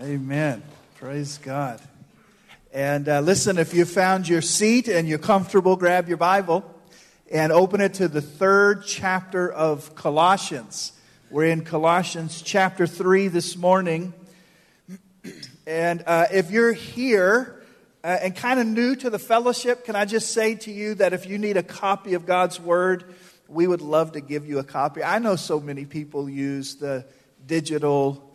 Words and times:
Amen. 0.00 0.62
Praise 1.00 1.38
God. 1.38 1.80
And 2.72 3.08
uh, 3.08 3.18
listen, 3.18 3.58
if 3.58 3.74
you 3.74 3.84
found 3.84 4.28
your 4.28 4.42
seat 4.42 4.86
and 4.86 5.08
you're 5.08 5.18
comfortable, 5.18 5.74
grab 5.74 6.06
your 6.06 6.18
Bible 6.18 6.64
and 7.32 7.50
open 7.50 7.80
it 7.80 7.94
to 7.94 8.06
the 8.06 8.20
third 8.20 8.84
chapter 8.86 9.50
of 9.50 9.96
Colossians. 9.96 10.92
We're 11.30 11.46
in 11.46 11.64
Colossians 11.64 12.42
chapter 12.42 12.86
3 12.86 13.26
this 13.26 13.56
morning. 13.56 14.14
And 15.66 16.04
uh, 16.06 16.26
if 16.32 16.52
you're 16.52 16.74
here 16.74 17.60
uh, 18.04 18.18
and 18.22 18.36
kind 18.36 18.60
of 18.60 18.68
new 18.68 18.94
to 18.94 19.10
the 19.10 19.18
fellowship, 19.18 19.84
can 19.84 19.96
I 19.96 20.04
just 20.04 20.30
say 20.30 20.54
to 20.54 20.70
you 20.70 20.94
that 20.94 21.12
if 21.12 21.26
you 21.26 21.38
need 21.38 21.56
a 21.56 21.64
copy 21.64 22.14
of 22.14 22.24
God's 22.24 22.60
Word, 22.60 23.02
we 23.48 23.66
would 23.66 23.82
love 23.82 24.12
to 24.12 24.20
give 24.20 24.46
you 24.46 24.60
a 24.60 24.64
copy. 24.64 25.02
I 25.02 25.18
know 25.18 25.34
so 25.34 25.58
many 25.58 25.86
people 25.86 26.30
use 26.30 26.76
the 26.76 27.04
digital 27.44 28.27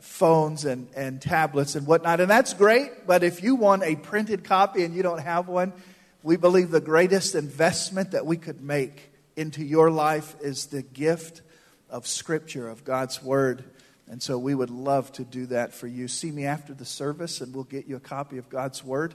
phones 0.00 0.64
and, 0.64 0.88
and 0.94 1.20
tablets 1.20 1.74
and 1.74 1.86
whatnot, 1.86 2.20
and 2.20 2.30
that's 2.30 2.54
great. 2.54 3.06
But 3.06 3.22
if 3.22 3.42
you 3.42 3.54
want 3.54 3.82
a 3.82 3.96
printed 3.96 4.44
copy 4.44 4.84
and 4.84 4.94
you 4.94 5.02
don't 5.02 5.20
have 5.20 5.48
one, 5.48 5.72
we 6.22 6.36
believe 6.36 6.70
the 6.70 6.80
greatest 6.80 7.34
investment 7.34 8.10
that 8.10 8.26
we 8.26 8.36
could 8.36 8.60
make 8.60 9.12
into 9.36 9.64
your 9.64 9.90
life 9.90 10.34
is 10.40 10.66
the 10.66 10.82
gift 10.82 11.42
of 11.88 12.06
Scripture, 12.06 12.68
of 12.68 12.84
God's 12.84 13.22
Word. 13.22 13.64
And 14.10 14.22
so 14.22 14.38
we 14.38 14.54
would 14.54 14.70
love 14.70 15.12
to 15.12 15.24
do 15.24 15.46
that 15.46 15.74
for 15.74 15.86
you. 15.86 16.08
See 16.08 16.30
me 16.30 16.44
after 16.44 16.74
the 16.74 16.84
service, 16.84 17.40
and 17.40 17.54
we'll 17.54 17.64
get 17.64 17.86
you 17.86 17.96
a 17.96 18.00
copy 18.00 18.38
of 18.38 18.48
God's 18.48 18.82
Word. 18.82 19.14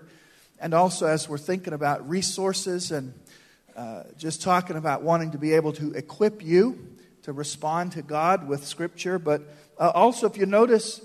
And 0.60 0.74
also, 0.74 1.08
as 1.08 1.28
we're 1.28 1.38
thinking 1.38 1.74
about 1.74 2.08
resources 2.08 2.92
and 2.92 3.14
uh, 3.76 4.04
just 4.18 4.42
talking 4.42 4.78
about 4.78 5.02
wanting 5.02 5.32
to 5.32 5.38
be 5.38 5.54
able 5.54 5.74
to 5.74 5.94
equip 5.94 6.44
you 6.44 6.88
to 7.24 7.34
respond 7.34 7.94
to 7.94 8.02
God 8.02 8.48
with 8.48 8.66
Scripture, 8.66 9.18
but 9.18 9.42
uh, 9.80 9.92
also, 9.94 10.28
if 10.28 10.38
you 10.38 10.46
notice 10.46 11.02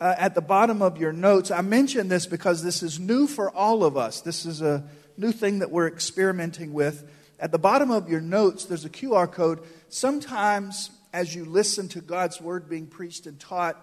uh, 0.00 0.14
at 0.18 0.34
the 0.34 0.40
bottom 0.40 0.82
of 0.82 0.98
your 0.98 1.12
notes, 1.12 1.50
I 1.50 1.60
mention 1.62 2.08
this 2.08 2.26
because 2.26 2.62
this 2.62 2.82
is 2.82 2.98
new 2.98 3.26
for 3.26 3.50
all 3.50 3.84
of 3.84 3.96
us. 3.96 4.20
This 4.20 4.44
is 4.44 4.60
a 4.60 4.84
new 5.16 5.32
thing 5.32 5.60
that 5.60 5.70
we're 5.70 5.88
experimenting 5.88 6.72
with. 6.72 7.08
At 7.38 7.52
the 7.52 7.58
bottom 7.58 7.90
of 7.90 8.08
your 8.08 8.20
notes, 8.20 8.66
there's 8.66 8.84
a 8.84 8.90
QR 8.90 9.30
code. 9.30 9.60
Sometimes, 9.88 10.90
as 11.12 11.34
you 11.34 11.44
listen 11.44 11.88
to 11.88 12.00
God's 12.00 12.40
word 12.40 12.68
being 12.68 12.86
preached 12.86 13.26
and 13.26 13.38
taught, 13.40 13.76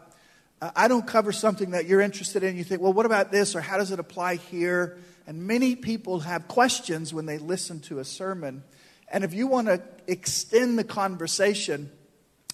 uh, 0.62 0.72
I 0.76 0.88
don't 0.88 1.08
cover 1.08 1.32
something 1.32 1.72
that 1.72 1.86
you're 1.86 2.02
interested 2.02 2.44
in. 2.44 2.58
You 2.58 2.64
think, 2.64 2.82
well, 2.82 2.94
what 2.94 3.06
about 3.06 3.32
this? 3.32 3.56
Or 3.56 3.62
how 3.62 3.78
does 3.78 3.92
it 3.92 4.00
apply 4.00 4.36
here? 4.36 4.98
And 5.26 5.48
many 5.48 5.76
people 5.76 6.22
have 6.22 6.48
questions 6.48 7.14
when 7.14 7.26
they 7.26 7.38
listen 7.38 7.80
to 7.82 8.00
a 8.00 8.06
sermon. 8.06 8.64
And 9.12 9.24
if 9.24 9.34
you 9.34 9.48
want 9.48 9.68
to 9.68 9.82
extend 10.08 10.78
the 10.78 10.84
conversation, 10.84 11.92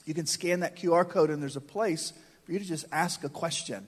you 0.05 0.13
can 0.13 0.25
scan 0.25 0.61
that 0.61 0.75
QR 0.75 1.07
code, 1.07 1.29
and 1.29 1.41
there's 1.41 1.55
a 1.55 1.61
place 1.61 2.13
for 2.43 2.51
you 2.51 2.59
to 2.59 2.65
just 2.65 2.85
ask 2.91 3.23
a 3.23 3.29
question. 3.29 3.85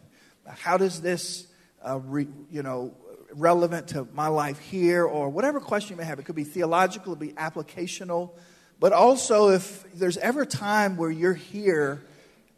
How 0.47 0.77
does 0.77 1.01
this, 1.01 1.47
uh, 1.87 1.99
re, 1.99 2.27
you 2.51 2.63
know, 2.63 2.93
relevant 3.33 3.89
to 3.89 4.07
my 4.13 4.27
life 4.27 4.59
here, 4.59 5.05
or 5.05 5.29
whatever 5.29 5.59
question 5.59 5.95
you 5.95 5.97
may 5.97 6.05
have? 6.05 6.19
It 6.19 6.25
could 6.25 6.35
be 6.35 6.43
theological, 6.43 7.13
it 7.13 7.19
could 7.19 7.27
be 7.27 7.33
applicational, 7.33 8.31
but 8.79 8.93
also 8.93 9.49
if 9.49 9.83
there's 9.93 10.17
ever 10.17 10.41
a 10.41 10.45
time 10.45 10.97
where 10.97 11.11
you're 11.11 11.33
here 11.33 12.03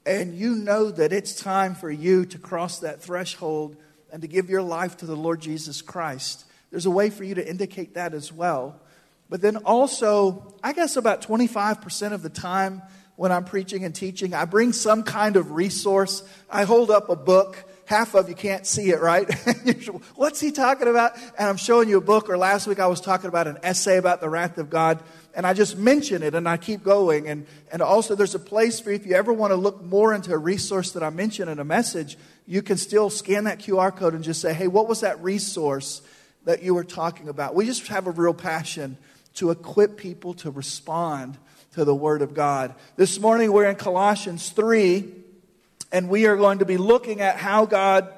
and 0.05 0.35
you 0.35 0.55
know 0.55 0.89
that 0.91 1.13
it's 1.13 1.35
time 1.35 1.75
for 1.75 1.91
you 1.91 2.25
to 2.25 2.37
cross 2.37 2.79
that 2.79 3.01
threshold 3.01 3.75
and 4.11 4.21
to 4.21 4.27
give 4.27 4.49
your 4.49 4.61
life 4.61 4.97
to 4.97 5.05
the 5.05 5.15
Lord 5.15 5.41
Jesus 5.41 5.81
Christ, 5.81 6.45
there's 6.71 6.85
a 6.85 6.91
way 6.91 7.09
for 7.09 7.23
you 7.23 7.35
to 7.35 7.47
indicate 7.47 7.95
that 7.95 8.13
as 8.13 8.31
well. 8.31 8.79
But 9.29 9.41
then 9.41 9.57
also, 9.57 10.55
I 10.63 10.73
guess 10.73 10.97
about 10.97 11.21
25% 11.21 12.13
of 12.13 12.23
the 12.23 12.29
time, 12.29 12.81
when 13.19 13.33
I'm 13.33 13.43
preaching 13.43 13.83
and 13.83 13.93
teaching. 13.93 14.33
I 14.33 14.45
bring 14.45 14.71
some 14.71 15.03
kind 15.03 15.35
of 15.35 15.51
resource. 15.51 16.23
I 16.49 16.63
hold 16.63 16.89
up 16.89 17.09
a 17.09 17.17
book. 17.17 17.61
Half 17.83 18.13
of 18.13 18.29
you 18.29 18.35
can't 18.35 18.65
see 18.65 18.91
it, 18.91 19.01
right? 19.01 19.29
What's 20.15 20.39
he 20.39 20.53
talking 20.53 20.87
about? 20.87 21.17
And 21.37 21.49
I'm 21.49 21.57
showing 21.57 21.89
you 21.89 21.97
a 21.97 22.01
book, 22.01 22.29
or 22.29 22.37
last 22.37 22.65
week 22.65 22.79
I 22.79 22.87
was 22.87 23.01
talking 23.01 23.27
about 23.27 23.45
an 23.45 23.57
essay 23.61 23.97
about 23.97 24.21
the 24.21 24.29
wrath 24.29 24.57
of 24.57 24.69
God, 24.69 25.03
and 25.35 25.45
I 25.45 25.53
just 25.53 25.77
mention 25.77 26.23
it 26.23 26.33
and 26.33 26.47
I 26.47 26.55
keep 26.55 26.81
going. 26.81 27.27
And, 27.27 27.45
and 27.73 27.81
also, 27.81 28.15
there's 28.15 28.35
a 28.35 28.39
place 28.39 28.79
for 28.79 28.89
if 28.89 29.05
you 29.05 29.15
ever 29.15 29.33
want 29.33 29.51
to 29.51 29.57
look 29.57 29.83
more 29.83 30.13
into 30.13 30.31
a 30.31 30.37
resource 30.37 30.91
that 30.91 31.03
I 31.03 31.09
mentioned 31.09 31.49
in 31.49 31.59
a 31.59 31.65
message, 31.65 32.17
you 32.47 32.61
can 32.61 32.77
still 32.77 33.09
scan 33.09 33.43
that 33.43 33.59
QR 33.59 33.93
code 33.93 34.13
and 34.13 34.23
just 34.23 34.39
say, 34.39 34.53
hey, 34.53 34.69
what 34.69 34.87
was 34.87 35.01
that 35.01 35.21
resource 35.21 36.01
that 36.45 36.63
you 36.63 36.73
were 36.73 36.85
talking 36.85 37.27
about? 37.27 37.53
We 37.53 37.65
just 37.65 37.85
have 37.89 38.07
a 38.07 38.11
real 38.11 38.33
passion 38.33 38.95
to 39.33 39.51
equip 39.51 39.97
people 39.97 40.35
to 40.35 40.51
respond 40.51 41.37
to 41.73 41.85
the 41.85 41.93
Word 41.93 42.21
of 42.21 42.33
God. 42.33 42.73
This 42.95 43.19
morning 43.19 43.51
we're 43.51 43.69
in 43.69 43.75
Colossians 43.75 44.49
3, 44.49 45.05
and 45.91 46.09
we 46.09 46.25
are 46.25 46.35
going 46.35 46.59
to 46.59 46.65
be 46.65 46.77
looking 46.77 47.21
at 47.21 47.37
how 47.37 47.65
God 47.65 48.11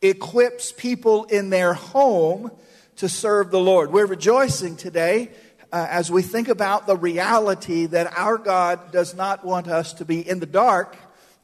equips 0.00 0.72
people 0.72 1.24
in 1.24 1.50
their 1.50 1.74
home 1.74 2.52
to 2.96 3.08
serve 3.08 3.50
the 3.50 3.58
Lord. 3.58 3.92
We're 3.92 4.06
rejoicing 4.06 4.76
today 4.76 5.30
uh, 5.72 5.86
as 5.90 6.10
we 6.10 6.22
think 6.22 6.48
about 6.48 6.86
the 6.86 6.96
reality 6.96 7.86
that 7.86 8.16
our 8.16 8.38
God 8.38 8.92
does 8.92 9.14
not 9.14 9.44
want 9.44 9.66
us 9.66 9.92
to 9.94 10.04
be 10.04 10.26
in 10.26 10.38
the 10.38 10.46
dark 10.46 10.96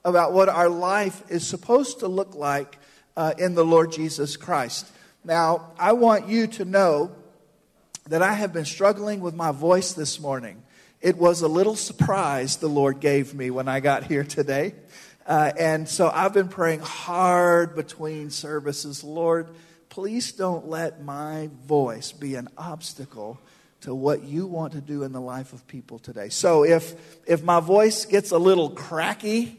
about 0.05 0.33
what 0.33 0.49
our 0.49 0.69
life 0.69 1.23
is 1.29 1.45
supposed 1.45 2.01
to 2.01 2.09
look 2.09 2.35
like 2.37 2.79
uh, 3.17 3.35
in 3.39 3.55
the 3.55 3.65
Lord 3.65 3.91
Jesus 3.91 4.37
Christ. 4.37 4.87
Now, 5.25 5.73
I 5.79 5.95
want 5.95 6.29
you 6.29 6.47
to 6.47 6.65
know 6.65 7.11
that 8.07 8.23
I 8.23 8.35
have 8.35 8.53
been 8.53 8.65
struggling 8.65 9.21
with 9.21 9.35
my 9.35 9.51
voice 9.51 9.93
this 9.93 10.21
morning. 10.21 10.63
It 11.01 11.19
was 11.19 11.43
a 11.43 11.49
little 11.49 11.77
surprise 11.77 12.57
the 12.57 12.69
Lord 12.69 13.01
gave 13.01 13.35
me 13.35 13.51
when 13.51 13.69
I 13.69 13.81
got 13.81 14.05
here 14.05 14.25
today. 14.25 14.75
Uh, 15.27 15.53
and 15.59 15.89
so 15.89 16.11
I've 16.13 16.33
been 16.33 16.49
praying 16.49 16.81
hard 16.81 17.77
between 17.77 18.31
services. 18.31 19.05
Lord, 19.05 19.49
please 19.91 20.33
don't 20.33 20.69
let 20.69 21.03
my 21.03 21.51
voice 21.67 22.13
be 22.13 22.35
an 22.35 22.49
obstacle 22.57 23.39
to 23.83 23.95
what 23.95 24.25
you 24.25 24.47
want 24.47 24.73
to 24.73 24.81
do 24.81 25.03
in 25.03 25.13
the 25.13 25.21
life 25.21 25.53
of 25.53 25.67
people 25.67 25.99
today. 25.99 26.31
So 26.31 26.65
if, 26.65 26.95
if 27.27 27.43
my 27.43 27.61
voice 27.61 28.07
gets 28.07 28.31
a 28.31 28.39
little 28.39 28.71
cracky, 28.71 29.59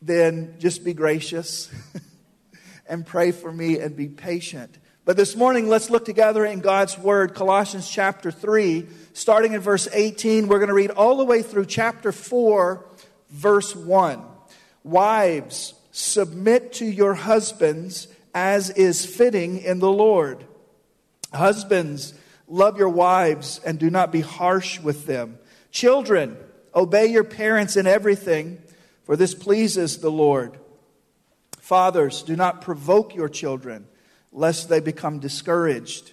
then 0.00 0.56
just 0.58 0.84
be 0.84 0.92
gracious 0.92 1.70
and 2.88 3.06
pray 3.06 3.30
for 3.30 3.52
me 3.52 3.78
and 3.78 3.96
be 3.96 4.08
patient. 4.08 4.76
But 5.04 5.16
this 5.16 5.36
morning, 5.36 5.68
let's 5.68 5.90
look 5.90 6.04
together 6.04 6.44
in 6.44 6.60
God's 6.60 6.98
Word, 6.98 7.34
Colossians 7.34 7.88
chapter 7.88 8.30
3, 8.30 8.86
starting 9.12 9.52
in 9.52 9.60
verse 9.60 9.88
18. 9.92 10.48
We're 10.48 10.58
going 10.58 10.68
to 10.68 10.74
read 10.74 10.90
all 10.90 11.16
the 11.16 11.24
way 11.24 11.42
through 11.42 11.66
chapter 11.66 12.12
4, 12.12 12.84
verse 13.30 13.74
1. 13.74 14.22
Wives, 14.84 15.74
submit 15.90 16.72
to 16.74 16.84
your 16.84 17.14
husbands 17.14 18.08
as 18.34 18.70
is 18.70 19.04
fitting 19.04 19.58
in 19.58 19.78
the 19.78 19.90
Lord. 19.90 20.44
Husbands, 21.32 22.14
love 22.48 22.78
your 22.78 22.88
wives 22.88 23.60
and 23.64 23.78
do 23.78 23.90
not 23.90 24.12
be 24.12 24.20
harsh 24.20 24.80
with 24.80 25.06
them. 25.06 25.38
Children, 25.70 26.36
obey 26.74 27.06
your 27.06 27.24
parents 27.24 27.76
in 27.76 27.86
everything, 27.86 28.62
for 29.04 29.16
this 29.16 29.34
pleases 29.34 29.98
the 29.98 30.10
Lord. 30.10 30.58
Fathers, 31.58 32.22
do 32.22 32.36
not 32.36 32.60
provoke 32.60 33.14
your 33.14 33.28
children, 33.28 33.86
lest 34.32 34.68
they 34.68 34.80
become 34.80 35.18
discouraged. 35.18 36.12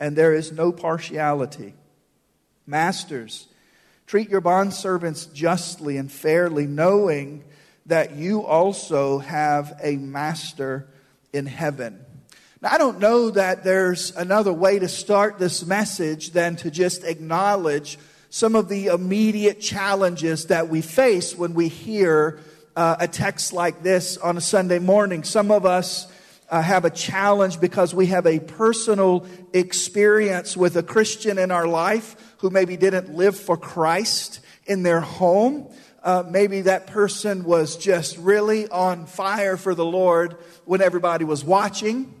and 0.00 0.16
there 0.16 0.34
is 0.34 0.52
no 0.52 0.72
partiality. 0.72 1.74
Masters, 2.66 3.48
treat 4.06 4.28
your 4.28 4.40
bondservants 4.40 5.32
justly 5.32 5.96
and 5.96 6.10
fairly, 6.10 6.66
knowing 6.66 7.44
that 7.86 8.16
you 8.16 8.44
also 8.44 9.18
have 9.18 9.78
a 9.82 9.96
master 9.96 10.88
in 11.32 11.46
heaven. 11.46 12.04
Now, 12.60 12.70
I 12.72 12.78
don't 12.78 12.98
know 12.98 13.30
that 13.30 13.64
there's 13.64 14.14
another 14.16 14.52
way 14.52 14.78
to 14.78 14.88
start 14.88 15.38
this 15.38 15.64
message 15.64 16.30
than 16.30 16.56
to 16.56 16.70
just 16.70 17.04
acknowledge 17.04 17.98
some 18.30 18.54
of 18.54 18.68
the 18.68 18.86
immediate 18.86 19.60
challenges 19.60 20.46
that 20.46 20.68
we 20.68 20.82
face 20.82 21.34
when 21.36 21.54
we 21.54 21.68
hear 21.68 22.40
uh, 22.74 22.96
a 22.98 23.08
text 23.08 23.52
like 23.52 23.82
this 23.82 24.16
on 24.16 24.36
a 24.36 24.40
Sunday 24.40 24.78
morning. 24.78 25.22
Some 25.22 25.50
of 25.50 25.64
us 25.64 26.06
uh, 26.48 26.62
have 26.62 26.84
a 26.84 26.90
challenge 26.90 27.60
because 27.60 27.94
we 27.94 28.06
have 28.06 28.26
a 28.26 28.38
personal 28.38 29.26
experience 29.52 30.56
with 30.56 30.76
a 30.76 30.82
Christian 30.82 31.38
in 31.38 31.50
our 31.50 31.66
life 31.66 32.34
who 32.38 32.50
maybe 32.50 32.76
didn't 32.76 33.14
live 33.14 33.36
for 33.36 33.56
Christ 33.56 34.40
in 34.66 34.82
their 34.82 35.00
home. 35.00 35.68
Uh, 36.02 36.22
maybe 36.28 36.62
that 36.62 36.86
person 36.86 37.44
was 37.44 37.76
just 37.76 38.16
really 38.18 38.68
on 38.68 39.06
fire 39.06 39.56
for 39.56 39.74
the 39.74 39.84
Lord 39.84 40.36
when 40.64 40.80
everybody 40.80 41.24
was 41.24 41.44
watching. 41.44 42.14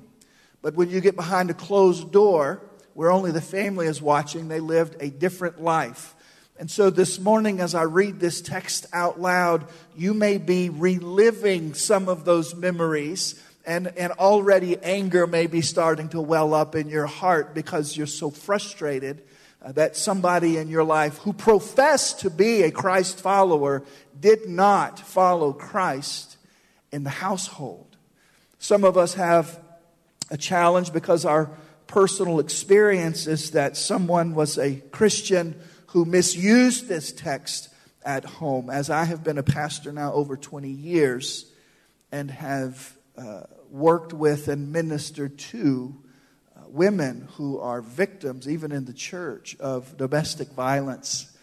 But 0.60 0.74
when 0.74 0.90
you 0.90 1.00
get 1.00 1.14
behind 1.14 1.50
a 1.50 1.54
closed 1.54 2.10
door 2.10 2.62
where 2.94 3.12
only 3.12 3.30
the 3.30 3.40
family 3.40 3.86
is 3.86 4.02
watching, 4.02 4.48
they 4.48 4.58
lived 4.58 4.96
a 5.00 5.10
different 5.10 5.62
life. 5.62 6.14
And 6.58 6.70
so 6.70 6.88
this 6.88 7.20
morning, 7.20 7.60
as 7.60 7.74
I 7.74 7.82
read 7.82 8.18
this 8.18 8.40
text 8.40 8.86
out 8.92 9.20
loud, 9.20 9.68
you 9.94 10.14
may 10.14 10.38
be 10.38 10.70
reliving 10.70 11.74
some 11.74 12.08
of 12.08 12.24
those 12.24 12.54
memories, 12.54 13.40
and, 13.66 13.88
and 13.98 14.12
already 14.12 14.78
anger 14.78 15.26
may 15.26 15.48
be 15.48 15.60
starting 15.60 16.08
to 16.10 16.20
well 16.20 16.54
up 16.54 16.76
in 16.76 16.88
your 16.88 17.06
heart 17.06 17.52
because 17.52 17.96
you're 17.96 18.06
so 18.06 18.30
frustrated 18.30 19.22
uh, 19.60 19.72
that 19.72 19.96
somebody 19.96 20.56
in 20.56 20.68
your 20.68 20.84
life 20.84 21.18
who 21.18 21.32
professed 21.32 22.20
to 22.20 22.30
be 22.30 22.62
a 22.62 22.70
Christ 22.70 23.20
follower 23.20 23.82
did 24.18 24.48
not 24.48 25.00
follow 25.00 25.52
Christ 25.52 26.36
in 26.92 27.02
the 27.02 27.10
household. 27.10 27.96
Some 28.58 28.84
of 28.84 28.96
us 28.96 29.14
have 29.14 29.60
a 30.30 30.36
challenge 30.36 30.92
because 30.92 31.24
our 31.24 31.50
personal 31.88 32.38
experience 32.38 33.26
is 33.26 33.50
that 33.52 33.76
someone 33.76 34.34
was 34.34 34.58
a 34.58 34.76
Christian 34.92 35.60
who 35.88 36.04
misused 36.04 36.86
this 36.86 37.12
text 37.12 37.68
at 38.04 38.24
home. 38.24 38.70
As 38.70 38.90
I 38.90 39.04
have 39.04 39.24
been 39.24 39.38
a 39.38 39.42
pastor 39.42 39.92
now 39.92 40.12
over 40.12 40.36
20 40.36 40.68
years 40.68 41.50
and 42.12 42.30
have 42.30 42.96
uh, 43.18 43.42
worked 43.76 44.12
with 44.12 44.48
and 44.48 44.72
ministered 44.72 45.38
to 45.38 45.94
uh, 46.56 46.60
women 46.68 47.28
who 47.36 47.58
are 47.60 47.82
victims, 47.82 48.48
even 48.48 48.72
in 48.72 48.86
the 48.86 48.92
church, 48.92 49.56
of 49.60 49.96
domestic 49.96 50.48
violence, 50.48 51.36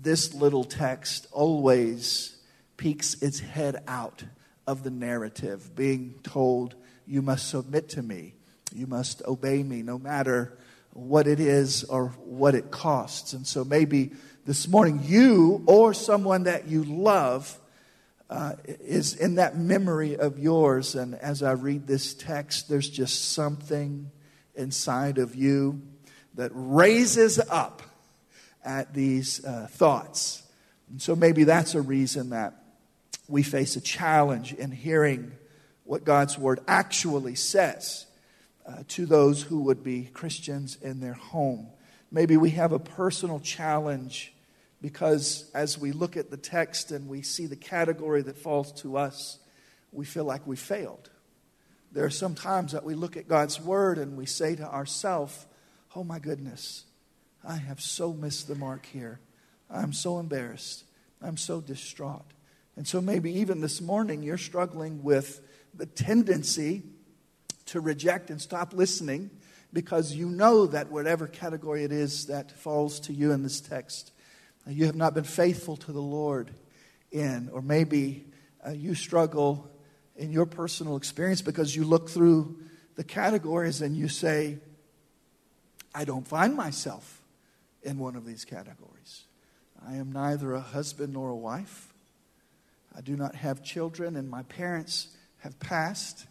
this 0.00 0.34
little 0.34 0.64
text 0.64 1.26
always 1.30 2.36
peeks 2.76 3.22
its 3.22 3.40
head 3.40 3.82
out 3.86 4.24
of 4.66 4.82
the 4.82 4.90
narrative, 4.90 5.76
being 5.76 6.14
told, 6.22 6.74
You 7.06 7.20
must 7.22 7.48
submit 7.48 7.90
to 7.90 8.02
me, 8.02 8.34
you 8.74 8.86
must 8.86 9.22
obey 9.26 9.62
me, 9.62 9.82
no 9.82 9.98
matter 9.98 10.56
what 10.94 11.26
it 11.26 11.40
is 11.40 11.84
or 11.84 12.08
what 12.24 12.54
it 12.54 12.70
costs. 12.70 13.32
And 13.32 13.46
so 13.46 13.64
maybe 13.64 14.12
this 14.46 14.68
morning 14.68 15.00
you 15.02 15.62
or 15.66 15.92
someone 15.92 16.44
that 16.44 16.66
you 16.66 16.84
love 16.84 17.58
uh, 18.30 18.54
is 18.66 19.14
in 19.14 19.36
that 19.36 19.56
memory 19.56 20.16
of 20.16 20.38
yours. 20.38 20.94
And 20.94 21.14
as 21.14 21.42
I 21.42 21.52
read 21.52 21.86
this 21.86 22.14
text, 22.14 22.68
there's 22.68 22.88
just 22.88 23.32
something 23.32 24.10
inside 24.54 25.18
of 25.18 25.34
you 25.34 25.82
that 26.34 26.50
raises 26.54 27.38
up 27.38 27.82
at 28.64 28.94
these 28.94 29.44
uh, 29.44 29.66
thoughts. 29.70 30.42
And 30.90 31.00
so 31.00 31.14
maybe 31.14 31.44
that's 31.44 31.74
a 31.74 31.82
reason 31.82 32.30
that 32.30 32.54
we 33.28 33.42
face 33.42 33.76
a 33.76 33.80
challenge 33.80 34.52
in 34.52 34.70
hearing 34.70 35.32
what 35.84 36.04
God's 36.04 36.38
word 36.38 36.60
actually 36.66 37.34
says 37.34 38.06
uh, 38.66 38.82
to 38.88 39.06
those 39.06 39.42
who 39.42 39.60
would 39.62 39.84
be 39.84 40.04
Christians 40.12 40.76
in 40.80 41.00
their 41.00 41.14
home. 41.14 41.68
Maybe 42.10 42.36
we 42.36 42.50
have 42.50 42.72
a 42.72 42.78
personal 42.78 43.40
challenge 43.40 44.33
because 44.84 45.50
as 45.54 45.78
we 45.78 45.92
look 45.92 46.14
at 46.14 46.30
the 46.30 46.36
text 46.36 46.92
and 46.92 47.08
we 47.08 47.22
see 47.22 47.46
the 47.46 47.56
category 47.56 48.20
that 48.20 48.36
falls 48.36 48.70
to 48.70 48.98
us, 48.98 49.38
we 49.92 50.04
feel 50.04 50.26
like 50.26 50.46
we 50.46 50.56
failed. 50.56 51.08
There 51.92 52.04
are 52.04 52.10
some 52.10 52.34
times 52.34 52.72
that 52.72 52.84
we 52.84 52.92
look 52.92 53.16
at 53.16 53.26
God's 53.26 53.58
word 53.58 53.96
and 53.96 54.14
we 54.14 54.26
say 54.26 54.54
to 54.56 54.70
ourselves, 54.70 55.46
Oh 55.96 56.04
my 56.04 56.18
goodness, 56.18 56.84
I 57.42 57.56
have 57.56 57.80
so 57.80 58.12
missed 58.12 58.46
the 58.46 58.56
mark 58.56 58.84
here. 58.84 59.20
I'm 59.70 59.94
so 59.94 60.18
embarrassed. 60.18 60.84
I'm 61.22 61.38
so 61.38 61.62
distraught. 61.62 62.34
And 62.76 62.86
so 62.86 63.00
maybe 63.00 63.32
even 63.38 63.62
this 63.62 63.80
morning 63.80 64.22
you're 64.22 64.36
struggling 64.36 65.02
with 65.02 65.40
the 65.72 65.86
tendency 65.86 66.82
to 67.68 67.80
reject 67.80 68.28
and 68.28 68.38
stop 68.38 68.74
listening 68.74 69.30
because 69.72 70.12
you 70.12 70.28
know 70.28 70.66
that 70.66 70.90
whatever 70.90 71.26
category 71.26 71.84
it 71.84 71.92
is 71.92 72.26
that 72.26 72.52
falls 72.52 73.00
to 73.00 73.14
you 73.14 73.32
in 73.32 73.42
this 73.42 73.62
text, 73.62 74.10
you 74.66 74.86
have 74.86 74.96
not 74.96 75.14
been 75.14 75.24
faithful 75.24 75.76
to 75.76 75.92
the 75.92 76.00
Lord 76.00 76.50
in, 77.10 77.50
or 77.52 77.62
maybe 77.62 78.24
uh, 78.66 78.70
you 78.70 78.94
struggle 78.94 79.70
in 80.16 80.32
your 80.32 80.46
personal 80.46 80.96
experience 80.96 81.42
because 81.42 81.74
you 81.74 81.84
look 81.84 82.08
through 82.08 82.56
the 82.96 83.04
categories 83.04 83.82
and 83.82 83.96
you 83.96 84.08
say, 84.08 84.58
I 85.94 86.04
don't 86.04 86.26
find 86.26 86.56
myself 86.56 87.22
in 87.82 87.98
one 87.98 88.16
of 88.16 88.24
these 88.24 88.44
categories. 88.44 89.24
I 89.86 89.96
am 89.96 90.10
neither 90.12 90.54
a 90.54 90.60
husband 90.60 91.12
nor 91.12 91.30
a 91.30 91.36
wife. 91.36 91.92
I 92.96 93.00
do 93.00 93.16
not 93.16 93.34
have 93.34 93.62
children, 93.62 94.16
and 94.16 94.30
my 94.30 94.44
parents 94.44 95.08
have 95.38 95.58
passed. 95.58 96.26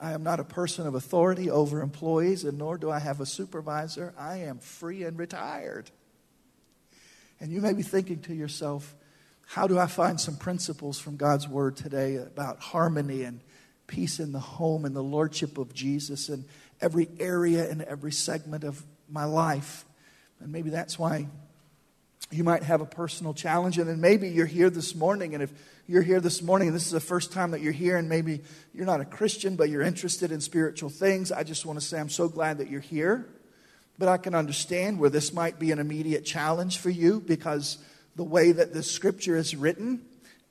I 0.00 0.12
am 0.12 0.22
not 0.22 0.40
a 0.40 0.44
person 0.44 0.86
of 0.86 0.94
authority 0.94 1.50
over 1.50 1.80
employees, 1.80 2.44
and 2.44 2.58
nor 2.58 2.78
do 2.78 2.90
I 2.90 2.98
have 2.98 3.20
a 3.20 3.26
supervisor. 3.26 4.14
I 4.18 4.38
am 4.38 4.58
free 4.58 5.02
and 5.04 5.18
retired. 5.18 5.90
And 7.40 7.52
you 7.52 7.60
may 7.60 7.72
be 7.72 7.82
thinking 7.82 8.20
to 8.22 8.34
yourself, 8.34 8.94
how 9.46 9.66
do 9.66 9.78
I 9.78 9.86
find 9.86 10.20
some 10.20 10.36
principles 10.36 10.98
from 10.98 11.16
God's 11.16 11.46
Word 11.46 11.76
today 11.76 12.16
about 12.16 12.60
harmony 12.60 13.22
and 13.22 13.40
peace 13.86 14.18
in 14.18 14.32
the 14.32 14.40
home 14.40 14.84
and 14.84 14.96
the 14.96 15.02
Lordship 15.02 15.58
of 15.58 15.74
Jesus 15.74 16.28
in 16.28 16.46
every 16.80 17.08
area 17.20 17.70
and 17.70 17.82
every 17.82 18.12
segment 18.12 18.64
of 18.64 18.82
my 19.10 19.24
life? 19.24 19.84
And 20.40 20.50
maybe 20.50 20.70
that's 20.70 20.98
why 20.98 21.26
you 22.30 22.42
might 22.42 22.62
have 22.62 22.80
a 22.80 22.86
personal 22.86 23.34
challenge. 23.34 23.78
And 23.78 23.88
then 23.88 24.00
maybe 24.00 24.28
you're 24.28 24.46
here 24.46 24.70
this 24.70 24.94
morning, 24.94 25.34
and 25.34 25.42
if 25.42 25.52
you're 25.86 26.02
here 26.02 26.20
this 26.20 26.40
morning 26.40 26.68
and 26.68 26.74
this 26.74 26.86
is 26.86 26.92
the 26.92 27.00
first 27.00 27.32
time 27.32 27.50
that 27.50 27.60
you're 27.60 27.72
here, 27.72 27.98
and 27.98 28.08
maybe 28.08 28.40
you're 28.72 28.86
not 28.86 29.02
a 29.02 29.04
Christian, 29.04 29.56
but 29.56 29.68
you're 29.68 29.82
interested 29.82 30.32
in 30.32 30.40
spiritual 30.40 30.88
things, 30.88 31.30
I 31.30 31.42
just 31.42 31.66
want 31.66 31.78
to 31.78 31.84
say 31.84 32.00
I'm 32.00 32.08
so 32.08 32.28
glad 32.28 32.58
that 32.58 32.70
you're 32.70 32.80
here. 32.80 33.28
But 33.98 34.08
I 34.08 34.16
can 34.16 34.34
understand 34.34 34.98
where 34.98 35.10
this 35.10 35.32
might 35.32 35.58
be 35.58 35.70
an 35.70 35.78
immediate 35.78 36.24
challenge 36.24 36.78
for 36.78 36.90
you 36.90 37.20
because 37.20 37.78
the 38.16 38.24
way 38.24 38.52
that 38.52 38.72
the 38.72 38.82
scripture 38.82 39.36
is 39.36 39.54
written 39.54 40.02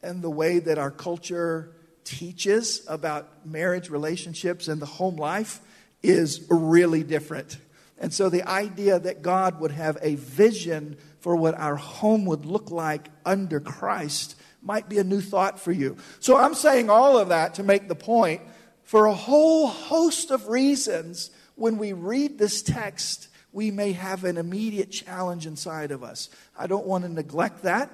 and 0.01 0.21
the 0.21 0.29
way 0.29 0.59
that 0.59 0.77
our 0.77 0.91
culture 0.91 1.71
teaches 2.03 2.85
about 2.87 3.45
marriage 3.45 3.89
relationships 3.89 4.67
and 4.67 4.81
the 4.81 4.85
home 4.85 5.15
life 5.15 5.61
is 6.01 6.45
really 6.49 7.03
different. 7.03 7.57
And 7.97 8.13
so 8.13 8.29
the 8.29 8.47
idea 8.47 8.99
that 8.99 9.21
God 9.21 9.59
would 9.61 9.71
have 9.71 9.97
a 10.01 10.15
vision 10.15 10.97
for 11.19 11.35
what 11.35 11.55
our 11.55 11.77
home 11.77 12.25
would 12.25 12.45
look 12.45 12.69
like 12.69 13.07
under 13.25 13.61
Christ 13.61 14.35
might 14.61 14.89
be 14.89 14.97
a 14.97 15.03
new 15.03 15.21
thought 15.21 15.59
for 15.59 15.71
you. 15.71 15.97
So 16.19 16.37
I'm 16.37 16.53
saying 16.53 16.89
all 16.89 17.17
of 17.17 17.29
that 17.29 17.55
to 17.55 17.63
make 17.63 17.87
the 17.87 17.95
point 17.95 18.41
for 18.83 19.05
a 19.05 19.13
whole 19.13 19.67
host 19.67 20.31
of 20.31 20.49
reasons 20.49 21.31
when 21.55 21.77
we 21.77 21.93
read 21.93 22.37
this 22.37 22.61
text 22.61 23.29
we 23.53 23.69
may 23.71 23.93
have 23.93 24.23
an 24.23 24.37
immediate 24.37 24.91
challenge 24.91 25.45
inside 25.45 25.91
of 25.91 26.03
us. 26.03 26.29
I 26.57 26.67
don't 26.67 26.85
want 26.85 27.05
to 27.05 27.09
neglect 27.09 27.63
that, 27.63 27.91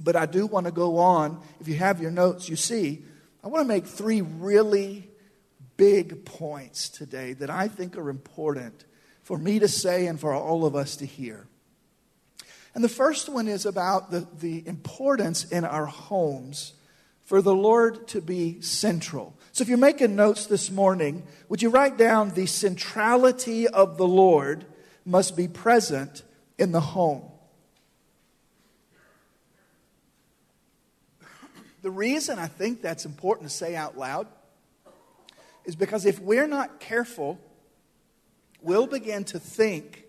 but 0.00 0.16
I 0.16 0.26
do 0.26 0.46
want 0.46 0.66
to 0.66 0.72
go 0.72 0.96
on. 0.96 1.40
If 1.60 1.68
you 1.68 1.74
have 1.74 2.00
your 2.00 2.10
notes, 2.10 2.48
you 2.48 2.56
see, 2.56 3.04
I 3.44 3.48
want 3.48 3.62
to 3.62 3.68
make 3.68 3.86
three 3.86 4.22
really 4.22 5.08
big 5.76 6.24
points 6.24 6.88
today 6.88 7.34
that 7.34 7.50
I 7.50 7.68
think 7.68 7.96
are 7.96 8.08
important 8.08 8.84
for 9.22 9.38
me 9.38 9.58
to 9.58 9.68
say 9.68 10.06
and 10.06 10.18
for 10.18 10.34
all 10.34 10.64
of 10.64 10.74
us 10.74 10.96
to 10.96 11.06
hear. 11.06 11.46
And 12.74 12.82
the 12.82 12.88
first 12.88 13.28
one 13.28 13.46
is 13.46 13.66
about 13.66 14.10
the, 14.10 14.26
the 14.40 14.66
importance 14.66 15.44
in 15.44 15.64
our 15.64 15.86
homes 15.86 16.72
for 17.24 17.42
the 17.42 17.54
Lord 17.54 18.08
to 18.08 18.22
be 18.22 18.60
central. 18.62 19.36
So 19.52 19.62
if 19.62 19.68
you're 19.68 19.76
making 19.76 20.16
notes 20.16 20.46
this 20.46 20.70
morning, 20.70 21.24
would 21.50 21.60
you 21.60 21.68
write 21.68 21.98
down 21.98 22.30
the 22.30 22.46
centrality 22.46 23.68
of 23.68 23.98
the 23.98 24.06
Lord 24.06 24.64
must 25.08 25.36
be 25.36 25.48
present 25.48 26.22
in 26.58 26.70
the 26.70 26.80
home? 26.80 27.22
The 31.80 31.90
reason 31.90 32.38
I 32.38 32.46
think 32.46 32.82
that's 32.82 33.06
important 33.06 33.48
to 33.48 33.56
say 33.56 33.74
out 33.74 33.96
loud 33.96 34.26
is 35.64 35.76
because 35.76 36.04
if 36.04 36.20
we're 36.20 36.46
not 36.46 36.80
careful, 36.80 37.38
we'll 38.60 38.86
begin 38.86 39.24
to 39.24 39.38
think 39.38 40.04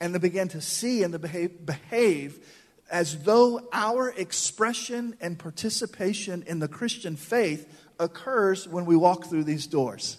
and 0.00 0.14
they 0.14 0.18
begin 0.18 0.48
to 0.48 0.60
see 0.60 1.02
and 1.02 1.12
to 1.12 1.18
behave, 1.18 1.66
behave 1.66 2.46
as 2.90 3.24
though 3.24 3.68
our 3.72 4.10
expression 4.10 5.16
and 5.20 5.36
participation 5.38 6.44
in 6.46 6.60
the 6.60 6.68
Christian 6.68 7.16
faith 7.16 7.66
occurs 7.98 8.68
when 8.68 8.86
we 8.86 8.94
walk 8.94 9.26
through 9.26 9.44
these 9.44 9.66
doors. 9.66 10.18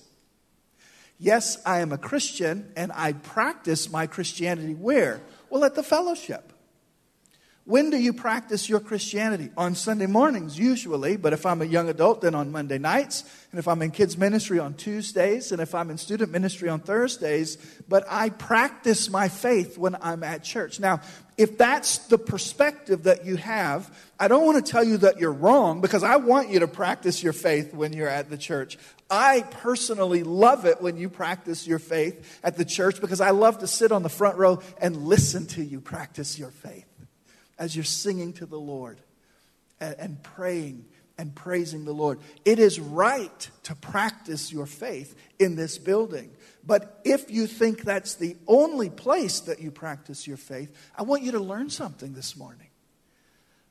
Yes, 1.20 1.62
I 1.66 1.82
am 1.82 1.92
a 1.92 1.98
Christian 1.98 2.72
and 2.78 2.94
I 2.96 3.12
practice 3.12 3.92
my 3.92 4.08
Christianity 4.08 4.74
where? 4.74 5.22
Well, 5.50 5.66
at 5.66 5.76
the 5.76 5.84
fellowship. 5.84 6.49
When 7.70 7.92
do 7.92 7.98
you 7.98 8.14
practice 8.14 8.68
your 8.68 8.80
Christianity? 8.80 9.52
On 9.56 9.76
Sunday 9.76 10.08
mornings, 10.08 10.58
usually, 10.58 11.18
but 11.18 11.34
if 11.34 11.46
I'm 11.46 11.62
a 11.62 11.66
young 11.66 11.88
adult, 11.88 12.22
then 12.22 12.34
on 12.34 12.52
Monday 12.52 12.80
nights, 12.80 13.24
and 13.52 13.60
if 13.60 13.68
I'm 13.68 13.84
in 13.84 13.92
kids' 13.92 14.18
ministry 14.18 14.58
on 14.58 14.74
Tuesdays, 14.74 15.52
and 15.52 15.62
if 15.62 15.76
I'm 15.76 15.92
in 15.92 16.00
student 16.00 16.32
ministry 16.32 16.68
on 16.68 16.80
Thursdays, 16.80 17.58
but 17.88 18.06
I 18.10 18.30
practice 18.30 19.12
my 19.12 19.30
faith 19.30 19.78
when 19.78 19.96
I'm 20.02 20.24
at 20.24 20.44
church. 20.44 20.80
Now, 20.80 21.02
if 21.38 21.60
that's 21.60 22.00
the 22.08 22.18
perspective 22.18 23.04
that 23.04 23.28
you 23.28 23.36
have, 23.36 23.96
I 24.20 24.30
don't 24.30 24.48
want 24.48 24.66
to 24.66 24.72
tell 24.72 24.84
you 24.84 24.98
that 24.98 25.20
you're 25.20 25.32
wrong 25.32 25.80
because 25.80 26.02
I 26.02 26.16
want 26.16 26.50
you 26.50 26.62
to 26.62 26.68
practice 26.68 27.22
your 27.22 27.34
faith 27.34 27.72
when 27.72 27.94
you're 27.94 28.10
at 28.10 28.32
the 28.32 28.38
church. 28.40 28.80
I 29.12 29.42
personally 29.42 30.24
love 30.24 30.66
it 30.66 30.82
when 30.82 30.98
you 30.98 31.08
practice 31.08 31.68
your 31.68 31.78
faith 31.78 32.40
at 32.44 32.58
the 32.58 32.66
church 32.66 33.00
because 33.00 33.22
I 33.22 33.30
love 33.30 33.60
to 33.60 33.68
sit 33.68 33.92
on 33.92 34.02
the 34.02 34.10
front 34.10 34.38
row 34.40 34.60
and 34.82 35.06
listen 35.06 35.46
to 35.50 35.64
you 35.64 35.80
practice 35.82 36.40
your 36.40 36.50
faith 36.50 36.89
as 37.60 37.76
you're 37.76 37.84
singing 37.84 38.34
to 38.34 38.46
the 38.46 38.60
Lord 38.60 39.00
and, 39.80 39.96
and 40.00 40.24
praying 40.24 40.86
and 41.18 41.36
praising 41.36 41.84
the 41.84 41.94
Lord. 41.94 42.20
It 42.46 42.60
is 42.60 42.80
right 42.80 43.50
to 43.64 43.76
practice 43.76 44.54
your 44.54 44.66
faith 44.66 45.16
in 45.38 45.58
this 45.58 45.78
building. 45.78 46.32
But 46.66 47.02
if 47.04 47.30
you 47.30 47.46
think 47.46 47.82
that's 47.82 48.16
the 48.16 48.38
only 48.48 48.90
place 48.90 49.42
that 49.42 49.60
you 49.60 49.70
practice 49.70 50.26
your 50.26 50.38
faith, 50.38 50.74
I 50.98 51.04
want 51.04 51.24
you 51.24 51.34
to 51.34 51.40
learn 51.40 51.70
something 51.70 52.14
this 52.14 52.38
morning. 52.38 52.70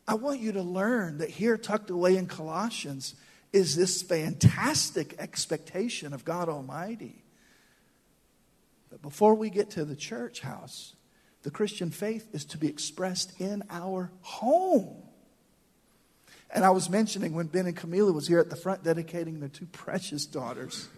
I 0.07 0.15
want 0.15 0.41
you 0.41 0.53
to 0.53 0.63
learn 0.63 1.19
that 1.19 1.31
here, 1.31 1.57
tucked 1.57 1.91
away 1.91 2.17
in 2.17 2.27
Colossians, 2.27 3.15
is 3.53 3.77
this 3.77 4.03
fantastic 4.03 5.15
expectation 5.19 6.13
of 6.13 6.25
God 6.25 6.51
Almighty. 6.51 7.25
But 8.91 9.01
before 9.01 9.35
we 9.35 9.49
get 9.49 9.71
to 9.71 9.85
the 9.85 9.97
church 9.97 10.41
house, 10.41 10.95
the 11.43 11.51
Christian 11.51 11.91
faith 11.91 12.29
is 12.33 12.45
to 12.47 12.59
be 12.59 12.69
expressed 12.69 13.41
in 13.41 13.63
our 13.71 14.11
home. 14.23 14.97
And 16.51 16.65
I 16.65 16.71
was 16.71 16.89
mentioning 16.89 17.35
when 17.35 17.47
Ben 17.47 17.67
and 17.67 17.77
Camila 17.77 18.13
was 18.13 18.27
here 18.27 18.39
at 18.39 18.51
the 18.51 18.57
front 18.57 18.83
dedicating 18.83 19.41
their 19.41 19.49
two 19.49 19.67
precious 19.67 20.25
daughters 20.25 20.89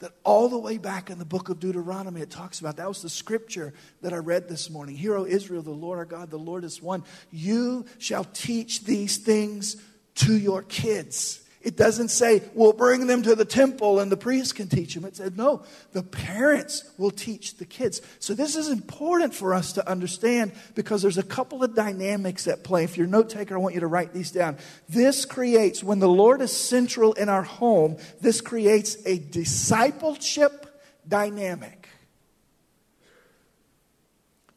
that 0.00 0.12
all 0.24 0.48
the 0.48 0.58
way 0.58 0.78
back 0.78 1.10
in 1.10 1.18
the 1.18 1.24
book 1.24 1.48
of 1.48 1.60
Deuteronomy 1.60 2.20
it 2.20 2.30
talks 2.30 2.60
about 2.60 2.76
that 2.76 2.88
was 2.88 3.00
the 3.00 3.08
scripture 3.08 3.72
that 4.02 4.12
I 4.12 4.16
read 4.16 4.48
this 4.48 4.68
morning. 4.68 4.96
Hear, 4.96 5.16
O 5.16 5.24
Israel, 5.24 5.62
the 5.62 5.70
Lord 5.70 5.98
our 5.98 6.04
God, 6.04 6.30
the 6.30 6.36
Lord 6.36 6.64
is 6.64 6.82
one. 6.82 7.04
You 7.30 7.86
shall 7.98 8.24
teach 8.24 8.84
these 8.84 9.18
things 9.18 9.76
to 10.16 10.36
your 10.36 10.62
kids. 10.62 11.43
It 11.64 11.78
doesn't 11.78 12.08
say, 12.08 12.42
we'll 12.52 12.74
bring 12.74 13.06
them 13.06 13.22
to 13.22 13.34
the 13.34 13.46
temple 13.46 13.98
and 13.98 14.12
the 14.12 14.18
priest 14.18 14.54
can 14.54 14.68
teach 14.68 14.94
them. 14.94 15.06
It 15.06 15.16
said, 15.16 15.38
no, 15.38 15.62
the 15.92 16.02
parents 16.02 16.84
will 16.98 17.10
teach 17.10 17.56
the 17.56 17.64
kids. 17.64 18.02
So 18.18 18.34
this 18.34 18.54
is 18.54 18.68
important 18.68 19.34
for 19.34 19.54
us 19.54 19.72
to 19.72 19.88
understand 19.88 20.52
because 20.74 21.00
there's 21.00 21.16
a 21.16 21.22
couple 21.22 21.64
of 21.64 21.74
dynamics 21.74 22.46
at 22.46 22.64
play. 22.64 22.84
If 22.84 22.98
you're 22.98 23.06
a 23.06 23.10
note 23.10 23.30
taker, 23.30 23.54
I 23.54 23.58
want 23.58 23.74
you 23.74 23.80
to 23.80 23.86
write 23.86 24.12
these 24.12 24.30
down. 24.30 24.58
This 24.90 25.24
creates, 25.24 25.82
when 25.82 26.00
the 26.00 26.08
Lord 26.08 26.42
is 26.42 26.54
central 26.54 27.14
in 27.14 27.30
our 27.30 27.42
home, 27.42 27.96
this 28.20 28.42
creates 28.42 28.98
a 29.06 29.18
discipleship 29.18 30.82
dynamic. 31.08 31.88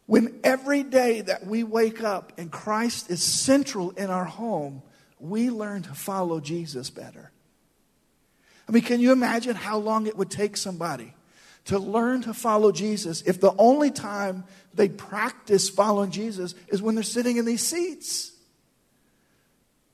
When 0.07 0.41
every 0.43 0.83
day 0.83 1.21
that 1.21 1.47
we 1.47 1.63
wake 1.63 2.03
up 2.03 2.33
and 2.37 2.51
Christ 2.51 3.09
is 3.09 3.23
central 3.23 3.91
in 3.91 4.09
our 4.09 4.25
home, 4.25 4.81
we 5.19 5.49
learn 5.49 5.83
to 5.83 5.93
follow 5.93 6.39
Jesus 6.39 6.89
better. 6.89 7.31
I 8.67 8.71
mean, 8.71 8.83
can 8.83 8.99
you 8.99 9.11
imagine 9.11 9.55
how 9.55 9.77
long 9.77 10.07
it 10.07 10.17
would 10.17 10.29
take 10.29 10.57
somebody 10.57 11.13
to 11.65 11.79
learn 11.79 12.21
to 12.23 12.33
follow 12.33 12.71
Jesus 12.71 13.21
if 13.23 13.39
the 13.39 13.53
only 13.57 13.91
time 13.91 14.43
they 14.73 14.89
practice 14.89 15.69
following 15.69 16.11
Jesus 16.11 16.53
is 16.67 16.81
when 16.81 16.95
they're 16.95 17.03
sitting 17.03 17.37
in 17.37 17.45
these 17.45 17.65
seats? 17.65 18.31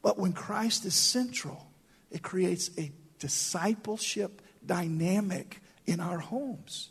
But 0.01 0.19
when 0.19 0.33
Christ 0.33 0.85
is 0.85 0.95
central, 0.95 1.67
it 2.11 2.21
creates 2.21 2.69
a 2.77 2.91
discipleship 3.19 4.41
dynamic 4.65 5.61
in 5.85 5.99
our 5.99 6.19
homes. 6.19 6.89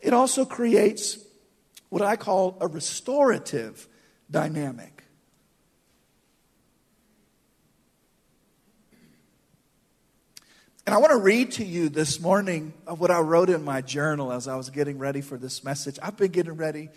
It 0.00 0.12
also 0.12 0.44
creates 0.44 1.18
what 1.88 2.02
I 2.02 2.16
call 2.16 2.56
a 2.60 2.66
restorative 2.66 3.88
dynamic. 4.30 4.97
And 10.88 10.94
I 10.94 10.98
want 11.00 11.10
to 11.10 11.18
read 11.18 11.52
to 11.52 11.66
you 11.66 11.90
this 11.90 12.18
morning 12.18 12.72
of 12.86 12.98
what 12.98 13.10
I 13.10 13.20
wrote 13.20 13.50
in 13.50 13.62
my 13.62 13.82
journal 13.82 14.32
as 14.32 14.48
I 14.48 14.56
was 14.56 14.70
getting 14.70 14.96
ready 14.96 15.20
for 15.20 15.36
this 15.36 15.62
message. 15.62 15.98
I've 16.00 16.16
been 16.16 16.30
getting 16.30 16.56
ready 16.56 16.88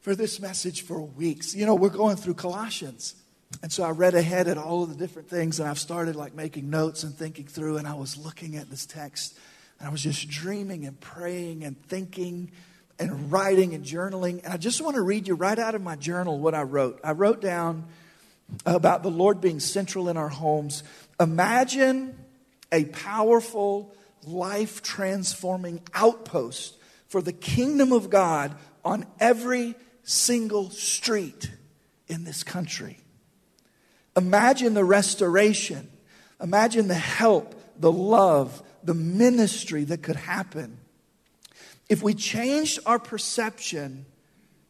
for 0.00 0.16
this 0.16 0.40
message 0.40 0.82
for 0.82 1.00
weeks. 1.00 1.54
You 1.54 1.66
know, 1.66 1.76
we're 1.76 1.88
going 1.90 2.16
through 2.16 2.34
Colossians. 2.34 3.14
And 3.62 3.70
so 3.70 3.84
I 3.84 3.90
read 3.90 4.16
ahead 4.16 4.48
at 4.48 4.58
all 4.58 4.82
of 4.82 4.88
the 4.88 4.96
different 4.96 5.30
things 5.30 5.60
and 5.60 5.68
I've 5.68 5.78
started 5.78 6.16
like 6.16 6.34
making 6.34 6.68
notes 6.68 7.04
and 7.04 7.14
thinking 7.14 7.46
through 7.46 7.76
and 7.76 7.86
I 7.86 7.94
was 7.94 8.16
looking 8.16 8.56
at 8.56 8.68
this 8.70 8.86
text 8.86 9.38
and 9.78 9.88
I 9.88 9.92
was 9.92 10.02
just 10.02 10.28
dreaming 10.28 10.84
and 10.84 10.98
praying 10.98 11.62
and 11.62 11.80
thinking 11.86 12.50
and 12.98 13.30
writing 13.30 13.72
and 13.72 13.84
journaling. 13.84 14.42
And 14.42 14.52
I 14.52 14.56
just 14.56 14.80
want 14.80 14.96
to 14.96 15.02
read 15.02 15.28
you 15.28 15.36
right 15.36 15.60
out 15.60 15.76
of 15.76 15.80
my 15.80 15.94
journal 15.94 16.40
what 16.40 16.56
I 16.56 16.64
wrote. 16.64 16.98
I 17.04 17.12
wrote 17.12 17.40
down 17.40 17.84
about 18.66 19.04
the 19.04 19.12
Lord 19.12 19.40
being 19.40 19.60
central 19.60 20.08
in 20.08 20.16
our 20.16 20.28
homes. 20.28 20.82
Imagine 21.20 22.18
a 22.72 22.84
powerful, 22.86 23.94
life 24.24 24.82
transforming 24.82 25.80
outpost 25.94 26.76
for 27.08 27.22
the 27.22 27.32
kingdom 27.32 27.92
of 27.92 28.10
God 28.10 28.56
on 28.84 29.06
every 29.20 29.74
single 30.02 30.70
street 30.70 31.50
in 32.08 32.24
this 32.24 32.42
country. 32.42 32.98
Imagine 34.16 34.74
the 34.74 34.84
restoration. 34.84 35.88
Imagine 36.40 36.88
the 36.88 36.94
help, 36.94 37.54
the 37.78 37.92
love, 37.92 38.62
the 38.82 38.94
ministry 38.94 39.84
that 39.84 40.02
could 40.02 40.16
happen 40.16 40.78
if 41.88 42.02
we 42.02 42.14
changed 42.14 42.80
our 42.86 42.98
perception 42.98 44.06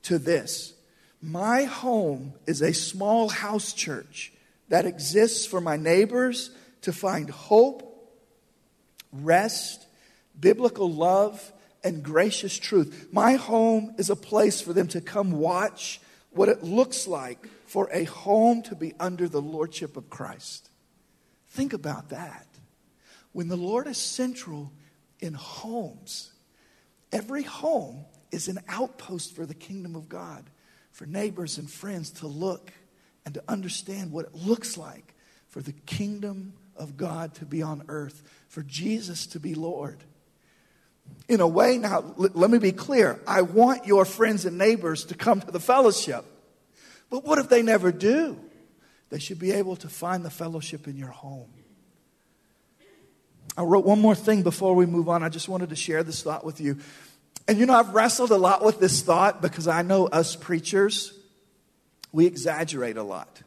to 0.03 0.19
this. 0.19 0.75
My 1.23 1.65
home 1.65 2.35
is 2.47 2.63
a 2.63 2.75
small 2.75 3.29
house 3.29 3.73
church 3.73 4.33
that 4.69 4.87
exists 4.87 5.47
for 5.47 5.61
my 5.61 5.77
neighbors 5.77 6.51
to 6.87 6.93
find 6.93 7.29
hope 7.29 7.83
rest, 9.11 9.89
biblical 10.39 10.89
love, 10.89 11.53
and 11.83 12.01
gracious 12.01 12.57
truth. 12.57 13.09
My 13.11 13.35
home 13.35 13.97
is 13.99 14.09
a 14.09 14.15
place 14.15 14.61
for 14.61 14.73
them 14.73 14.87
to 14.89 15.01
come 15.01 15.33
watch 15.33 16.01
what 16.31 16.49
it 16.49 16.63
looks 16.63 17.09
like 17.09 17.45
for 17.67 17.91
a 17.93 18.05
home 18.05 18.63
to 18.63 18.77
be 18.77 18.95
under 19.01 19.27
the 19.27 19.43
lordship 19.43 19.97
of 19.97 20.09
Christ. 20.11 20.71
Think 21.49 21.73
about 21.73 22.11
that. 22.11 22.47
When 23.33 23.49
the 23.49 23.57
Lord 23.57 23.89
is 23.89 23.99
central 23.99 24.71
in 25.19 25.35
homes, 25.35 26.33
every 27.11 27.43
home 27.43 28.05
is 28.31 28.47
an 28.47 28.61
outpost 28.69 29.35
for 29.35 29.45
the 29.45 29.55
kingdom 29.55 29.97
of 29.97 30.09
God, 30.09 30.45
for 30.93 31.05
neighbors 31.05 31.59
and 31.59 31.69
friends 31.69 32.13
to 32.13 32.29
look 32.29 32.73
and 33.25 33.35
to 33.35 33.43
understand 33.49 34.13
what 34.13 34.27
it 34.27 34.37
looks 34.37 34.79
like 34.79 35.15
for 35.49 35.61
the 35.61 35.73
kingdom 35.73 36.53
of 36.79 36.97
God 36.97 37.35
to 37.35 37.45
be 37.45 37.63
on 37.63 37.85
earth, 37.89 38.23
for 38.49 38.63
Jesus 38.63 39.27
to 39.29 39.41
be 39.41 39.55
Lord. 39.55 40.03
In 41.29 41.41
a 41.41 41.47
way, 41.47 41.79
now, 41.79 42.15
let 42.17 42.51
me 42.51 42.59
be 42.59 42.73
clear. 42.73 43.21
I 43.27 43.43
want 43.43 43.87
your 43.87 44.05
friends 44.05 44.45
and 44.45 44.59
neighbors 44.59 45.05
to 45.07 45.15
come 45.15 45.41
to 45.41 45.51
the 45.51 45.61
fellowship. 45.61 46.25
But 47.11 47.25
what 47.25 47.39
if 47.39 47.49
they 47.49 47.63
never 47.63 47.93
do? 47.93 48.39
They 49.11 49.19
should 49.19 49.39
be 49.39 49.53
able 49.53 49.77
to 49.77 49.89
find 49.89 50.25
the 50.25 50.31
fellowship 50.31 50.89
in 50.89 50.97
your 50.97 51.09
home. 51.11 51.49
I 53.57 53.63
wrote 53.63 53.85
one 53.85 54.01
more 54.01 54.15
thing 54.15 54.43
before 54.43 54.75
we 54.75 54.87
move 54.87 55.09
on. 55.09 55.23
I 55.23 55.29
just 55.29 55.49
wanted 55.49 55.71
to 55.71 55.77
share 55.77 56.03
this 56.03 56.23
thought 56.23 56.45
with 56.45 56.61
you. 56.61 56.79
And 57.49 57.59
you 57.59 57.67
know, 57.67 57.75
I've 57.75 57.95
wrestled 57.95 58.31
a 58.31 58.37
lot 58.37 58.65
with 58.65 58.81
this 58.81 59.03
thought 59.03 59.41
because 59.41 59.69
I 59.69 59.83
know 59.83 60.07
us 60.07 60.37
preachers, 60.37 61.13
we 62.13 62.27
exaggerate 62.27 62.97
a 62.97 63.03
lot. 63.03 63.43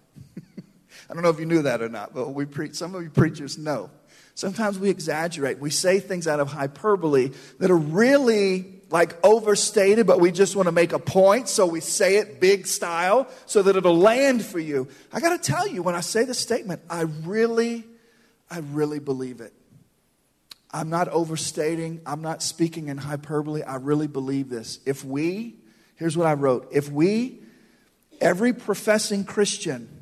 I 1.09 1.13
don't 1.13 1.23
know 1.23 1.29
if 1.29 1.39
you 1.39 1.45
knew 1.45 1.63
that 1.63 1.81
or 1.81 1.89
not, 1.89 2.13
but 2.13 2.29
we 2.29 2.45
preach, 2.45 2.75
some 2.75 2.93
of 2.93 3.01
you 3.01 3.09
preachers 3.09 3.57
know. 3.57 3.89
Sometimes 4.35 4.77
we 4.77 4.89
exaggerate. 4.89 5.59
We 5.59 5.69
say 5.69 5.99
things 5.99 6.27
out 6.27 6.39
of 6.39 6.51
hyperbole 6.51 7.31
that 7.57 7.71
are 7.71 7.77
really 7.77 8.79
like 8.91 9.17
overstated, 9.23 10.07
but 10.07 10.19
we 10.19 10.31
just 10.31 10.55
want 10.55 10.67
to 10.67 10.71
make 10.71 10.93
a 10.93 10.99
point, 10.99 11.49
so 11.49 11.65
we 11.65 11.79
say 11.79 12.17
it 12.17 12.39
big 12.39 12.65
style 12.65 13.27
so 13.45 13.61
that 13.61 13.75
it'll 13.75 13.97
land 13.97 14.43
for 14.43 14.59
you. 14.59 14.87
I 15.11 15.19
got 15.19 15.41
to 15.41 15.51
tell 15.51 15.67
you, 15.67 15.83
when 15.83 15.95
I 15.95 15.99
say 16.01 16.23
the 16.23 16.33
statement, 16.33 16.81
I 16.89 17.01
really, 17.01 17.83
I 18.49 18.59
really 18.59 18.99
believe 18.99 19.41
it. 19.41 19.53
I'm 20.71 20.89
not 20.89 21.07
overstating, 21.07 22.01
I'm 22.05 22.21
not 22.21 22.43
speaking 22.43 22.89
in 22.89 22.97
hyperbole. 22.97 23.63
I 23.63 23.75
really 23.75 24.07
believe 24.07 24.49
this. 24.49 24.79
If 24.85 25.03
we, 25.03 25.55
here's 25.95 26.15
what 26.15 26.27
I 26.27 26.33
wrote 26.33 26.69
if 26.71 26.91
we, 26.91 27.41
every 28.21 28.53
professing 28.53 29.23
Christian, 29.23 29.98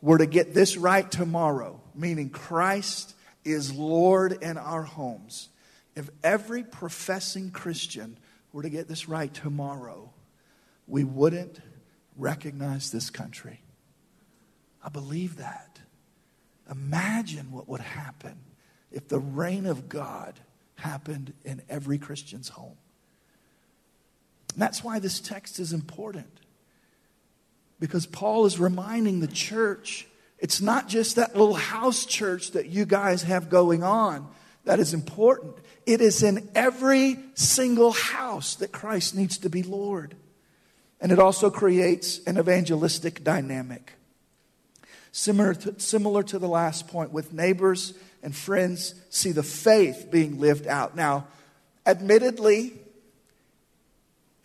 were 0.00 0.18
to 0.18 0.26
get 0.26 0.54
this 0.54 0.76
right 0.76 1.10
tomorrow, 1.10 1.80
meaning 1.94 2.30
Christ 2.30 3.14
is 3.44 3.72
Lord 3.72 4.42
in 4.42 4.58
our 4.58 4.82
homes, 4.82 5.48
if 5.94 6.10
every 6.22 6.62
professing 6.62 7.50
Christian 7.50 8.18
were 8.52 8.62
to 8.62 8.70
get 8.70 8.88
this 8.88 9.08
right 9.08 9.32
tomorrow, 9.32 10.12
we 10.86 11.04
wouldn't 11.04 11.60
recognize 12.16 12.90
this 12.90 13.10
country. 13.10 13.60
I 14.82 14.88
believe 14.88 15.36
that. 15.36 15.80
Imagine 16.70 17.52
what 17.52 17.68
would 17.68 17.80
happen 17.80 18.38
if 18.90 19.08
the 19.08 19.18
reign 19.18 19.66
of 19.66 19.88
God 19.88 20.38
happened 20.76 21.32
in 21.44 21.62
every 21.68 21.98
Christian's 21.98 22.48
home. 22.48 22.76
And 24.52 24.62
that's 24.62 24.82
why 24.82 24.98
this 24.98 25.20
text 25.20 25.58
is 25.58 25.72
important. 25.72 26.40
Because 27.78 28.06
Paul 28.06 28.46
is 28.46 28.58
reminding 28.58 29.20
the 29.20 29.26
church 29.26 30.06
it's 30.38 30.60
not 30.60 30.88
just 30.88 31.16
that 31.16 31.34
little 31.34 31.54
house 31.54 32.04
church 32.04 32.52
that 32.52 32.66
you 32.66 32.84
guys 32.84 33.22
have 33.22 33.48
going 33.48 33.82
on 33.82 34.28
that 34.64 34.80
is 34.80 34.92
important. 34.92 35.56
It 35.86 36.00
is 36.00 36.22
in 36.22 36.48
every 36.54 37.18
single 37.34 37.92
house 37.92 38.56
that 38.56 38.72
Christ 38.72 39.14
needs 39.14 39.38
to 39.38 39.48
be 39.48 39.62
Lord. 39.62 40.14
And 41.00 41.12
it 41.12 41.18
also 41.18 41.50
creates 41.50 42.22
an 42.24 42.38
evangelistic 42.38 43.22
dynamic. 43.22 43.92
Similar 45.12 45.54
to, 45.54 45.80
similar 45.80 46.22
to 46.24 46.38
the 46.38 46.48
last 46.48 46.88
point, 46.88 47.12
with 47.12 47.32
neighbors 47.32 47.94
and 48.22 48.34
friends, 48.34 48.94
see 49.08 49.32
the 49.32 49.42
faith 49.42 50.08
being 50.10 50.40
lived 50.40 50.66
out. 50.66 50.96
Now, 50.96 51.28
admittedly, 51.86 52.74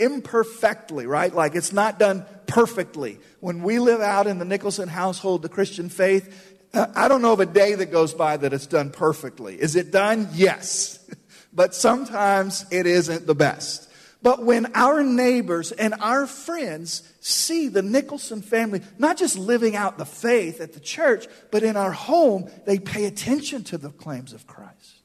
imperfectly, 0.01 1.05
right? 1.05 1.33
Like 1.33 1.55
it's 1.55 1.71
not 1.71 1.99
done 1.99 2.25
perfectly. 2.47 3.19
When 3.39 3.63
we 3.63 3.79
live 3.79 4.01
out 4.01 4.27
in 4.27 4.39
the 4.39 4.45
Nicholson 4.45 4.89
household 4.89 5.41
the 5.41 5.49
Christian 5.49 5.89
faith, 5.89 6.57
uh, 6.73 6.87
I 6.95 7.07
don't 7.07 7.21
know 7.21 7.33
of 7.33 7.39
a 7.39 7.45
day 7.45 7.75
that 7.75 7.91
goes 7.91 8.13
by 8.13 8.37
that 8.37 8.53
it's 8.53 8.67
done 8.67 8.91
perfectly. 8.91 9.55
Is 9.61 9.75
it 9.75 9.91
done? 9.91 10.29
Yes. 10.33 10.97
But 11.53 11.75
sometimes 11.75 12.65
it 12.71 12.85
isn't 12.85 13.27
the 13.27 13.35
best. 13.35 13.91
But 14.23 14.43
when 14.43 14.71
our 14.75 15.03
neighbors 15.03 15.71
and 15.71 15.95
our 15.99 16.27
friends 16.27 17.03
see 17.19 17.67
the 17.67 17.81
Nicholson 17.81 18.41
family 18.41 18.81
not 18.97 19.17
just 19.17 19.37
living 19.37 19.75
out 19.75 19.97
the 19.97 20.05
faith 20.05 20.61
at 20.61 20.73
the 20.73 20.79
church, 20.79 21.27
but 21.51 21.63
in 21.63 21.75
our 21.75 21.91
home, 21.91 22.49
they 22.65 22.79
pay 22.79 23.05
attention 23.05 23.65
to 23.65 23.77
the 23.77 23.89
claims 23.89 24.31
of 24.31 24.47
Christ. 24.47 25.01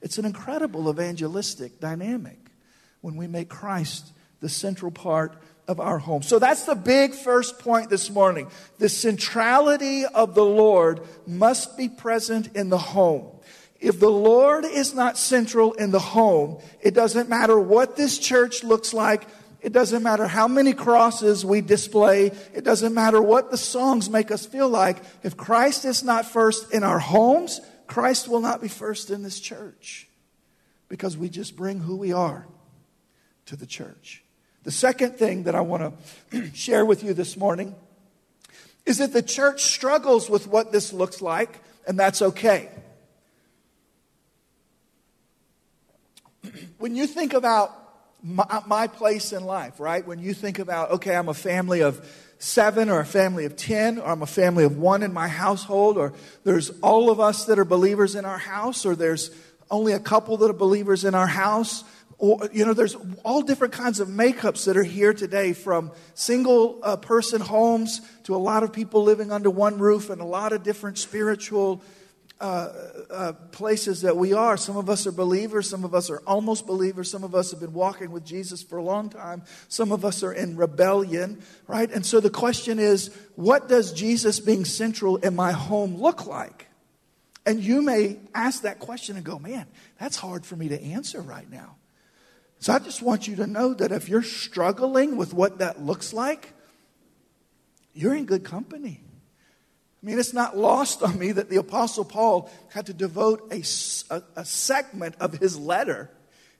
It's 0.00 0.18
an 0.18 0.24
incredible 0.24 0.88
evangelistic 0.90 1.80
dynamic 1.80 2.38
when 3.00 3.16
we 3.16 3.26
make 3.26 3.48
Christ 3.48 4.12
the 4.40 4.48
central 4.48 4.90
part 4.90 5.34
of 5.68 5.80
our 5.80 5.98
home. 5.98 6.22
So 6.22 6.38
that's 6.38 6.64
the 6.64 6.74
big 6.74 7.14
first 7.14 7.58
point 7.58 7.90
this 7.90 8.10
morning. 8.10 8.48
The 8.78 8.88
centrality 8.88 10.04
of 10.06 10.34
the 10.34 10.44
Lord 10.44 11.00
must 11.26 11.76
be 11.76 11.88
present 11.88 12.54
in 12.54 12.68
the 12.68 12.78
home. 12.78 13.28
If 13.80 14.00
the 14.00 14.10
Lord 14.10 14.64
is 14.64 14.94
not 14.94 15.18
central 15.18 15.72
in 15.74 15.90
the 15.90 15.98
home, 15.98 16.60
it 16.80 16.94
doesn't 16.94 17.28
matter 17.28 17.58
what 17.58 17.96
this 17.96 18.18
church 18.18 18.64
looks 18.64 18.94
like. 18.94 19.26
It 19.60 19.72
doesn't 19.72 20.02
matter 20.02 20.26
how 20.26 20.48
many 20.48 20.72
crosses 20.72 21.44
we 21.44 21.60
display. 21.60 22.26
It 22.54 22.64
doesn't 22.64 22.94
matter 22.94 23.20
what 23.20 23.50
the 23.50 23.56
songs 23.56 24.08
make 24.08 24.30
us 24.30 24.46
feel 24.46 24.68
like. 24.68 24.98
If 25.22 25.36
Christ 25.36 25.84
is 25.84 26.04
not 26.04 26.24
first 26.24 26.72
in 26.72 26.84
our 26.84 26.98
homes, 26.98 27.60
Christ 27.86 28.28
will 28.28 28.40
not 28.40 28.62
be 28.62 28.68
first 28.68 29.10
in 29.10 29.22
this 29.22 29.40
church 29.40 30.08
because 30.88 31.16
we 31.16 31.28
just 31.28 31.56
bring 31.56 31.80
who 31.80 31.96
we 31.96 32.12
are 32.12 32.46
to 33.46 33.56
the 33.56 33.66
church. 33.66 34.22
The 34.66 34.72
second 34.72 35.12
thing 35.12 35.44
that 35.44 35.54
I 35.54 35.60
want 35.60 35.94
to 36.32 36.50
share 36.54 36.84
with 36.84 37.04
you 37.04 37.14
this 37.14 37.36
morning 37.36 37.76
is 38.84 38.98
that 38.98 39.12
the 39.12 39.22
church 39.22 39.62
struggles 39.62 40.28
with 40.28 40.48
what 40.48 40.72
this 40.72 40.92
looks 40.92 41.22
like, 41.22 41.60
and 41.86 41.96
that's 41.96 42.20
okay. 42.20 42.68
When 46.78 46.96
you 46.96 47.06
think 47.06 47.32
about 47.32 47.70
my, 48.24 48.44
uh, 48.50 48.62
my, 48.66 48.88
place 48.88 49.32
in 49.32 49.44
life, 49.44 49.78
right? 49.78 50.04
When 50.04 50.18
you 50.18 50.34
think 50.34 50.58
about, 50.58 50.90
okay, 50.90 51.14
I'm 51.14 51.28
a 51.28 51.34
family 51.34 51.82
of 51.82 52.04
seven 52.38 52.90
or 52.90 52.98
a 52.98 53.06
family 53.06 53.44
of 53.44 53.54
ten, 53.54 53.98
or 54.00 54.08
I'm 54.08 54.22
a 54.22 54.26
family 54.26 54.64
of 54.64 54.76
one 54.76 55.04
in 55.04 55.12
my 55.12 55.28
household, 55.28 55.96
or 55.96 56.12
there's 56.42 56.70
all 56.80 57.08
of 57.08 57.20
us 57.20 57.44
that 57.44 57.60
are 57.60 57.64
believers 57.64 58.16
in 58.16 58.24
our 58.24 58.38
house, 58.38 58.84
or 58.84 58.96
there's 58.96 59.30
only 59.70 59.92
a 59.92 60.00
couple 60.00 60.36
that 60.38 60.50
are 60.50 60.52
believers 60.52 61.04
in 61.04 61.14
our 61.14 61.28
house. 61.28 61.84
Or, 62.18 62.48
you 62.50 62.64
know, 62.64 62.72
there's 62.72 62.96
all 63.24 63.42
different 63.42 63.74
kinds 63.74 64.00
of 64.00 64.08
makeups 64.08 64.64
that 64.64 64.76
are 64.76 64.82
here 64.82 65.12
today 65.12 65.52
from 65.52 65.92
single 66.14 66.80
uh, 66.82 66.96
person 66.96 67.42
homes 67.42 68.00
to 68.24 68.34
a 68.34 68.38
lot 68.38 68.62
of 68.62 68.72
people 68.72 69.02
living 69.02 69.30
under 69.30 69.50
one 69.50 69.78
roof 69.78 70.08
and 70.08 70.22
a 70.22 70.24
lot 70.24 70.54
of 70.54 70.62
different 70.62 70.96
spiritual 70.96 71.82
uh, 72.40 72.72
uh, 73.10 73.32
places 73.52 74.02
that 74.02 74.16
we 74.16 74.32
are. 74.32 74.56
Some 74.56 74.76
of 74.76 74.90
us 74.90 75.06
are 75.06 75.12
believers, 75.12 75.68
some 75.68 75.84
of 75.84 75.94
us 75.94 76.10
are 76.10 76.22
almost 76.26 76.66
believers, 76.66 77.10
some 77.10 77.24
of 77.24 77.34
us 77.34 77.50
have 77.50 77.60
been 77.60 77.72
walking 77.72 78.10
with 78.10 78.24
Jesus 78.24 78.62
for 78.62 78.76
a 78.76 78.82
long 78.82 79.08
time, 79.08 79.42
some 79.68 79.92
of 79.92 80.04
us 80.04 80.22
are 80.22 80.32
in 80.32 80.56
rebellion, 80.56 81.42
right? 81.66 81.90
And 81.90 82.04
so 82.04 82.20
the 82.20 82.30
question 82.30 82.78
is 82.78 83.10
what 83.36 83.68
does 83.68 83.92
Jesus 83.92 84.40
being 84.40 84.64
central 84.66 85.16
in 85.16 85.34
my 85.34 85.52
home 85.52 85.96
look 85.96 86.26
like? 86.26 86.66
And 87.46 87.62
you 87.62 87.80
may 87.80 88.18
ask 88.34 88.62
that 88.62 88.80
question 88.80 89.16
and 89.16 89.24
go, 89.24 89.38
man, 89.38 89.66
that's 89.98 90.16
hard 90.16 90.44
for 90.44 90.56
me 90.56 90.68
to 90.68 90.82
answer 90.82 91.20
right 91.20 91.50
now. 91.50 91.76
So 92.58 92.72
I 92.72 92.78
just 92.78 93.02
want 93.02 93.28
you 93.28 93.36
to 93.36 93.46
know 93.46 93.74
that 93.74 93.92
if 93.92 94.08
you're 94.08 94.22
struggling 94.22 95.16
with 95.16 95.34
what 95.34 95.58
that 95.58 95.82
looks 95.82 96.12
like, 96.12 96.52
you're 97.92 98.14
in 98.14 98.24
good 98.24 98.44
company. 98.44 99.00
I 100.02 100.06
mean, 100.06 100.18
it's 100.18 100.32
not 100.32 100.56
lost 100.56 101.02
on 101.02 101.18
me 101.18 101.32
that 101.32 101.50
the 101.50 101.56
Apostle 101.56 102.04
Paul 102.04 102.50
had 102.70 102.86
to 102.86 102.94
devote 102.94 103.52
a, 103.52 103.62
a, 104.14 104.22
a, 104.36 104.44
segment 104.44 105.16
of 105.18 105.34
his 105.34 105.58
letter 105.58 106.10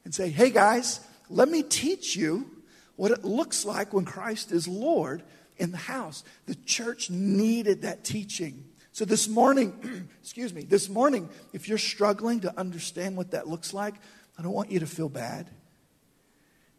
and 0.05 0.15
say, 0.15 0.31
hey 0.31 0.51
guys, 0.51 1.01
let 1.29 1.49
me 1.49 1.63
teach 1.63 2.17
you 2.17 2.51
what 2.97 3.11
it 3.11 3.25
looks 3.25 3.65
like 3.65 3.93
when 3.93 4.05
Christ 4.05 4.53
is 4.53 4.67
Lord 4.67 5.23
in 5.59 5.71
the 5.71 5.77
house. 5.77 6.25
The 6.47 6.55
church 6.55 7.11
needed 7.11 7.83
that 7.83 8.05
teaching. 8.05 8.65
So 8.93 9.05
this 9.05 9.29
morning, 9.29 10.09
excuse 10.23 10.53
me, 10.53 10.63
this 10.63 10.89
morning, 10.89 11.29
if 11.53 11.69
you're 11.69 11.79
struggling 11.79 12.41
to 12.41 12.59
understand 12.59 13.17
what 13.17 13.33
that 13.33 13.47
looks 13.47 13.75
like, 13.75 13.95
I 14.39 14.43
don't 14.43 14.53
want 14.53 14.71
you 14.71 14.81
to 14.81 14.87
feel 14.87 15.09
bad 15.09 15.49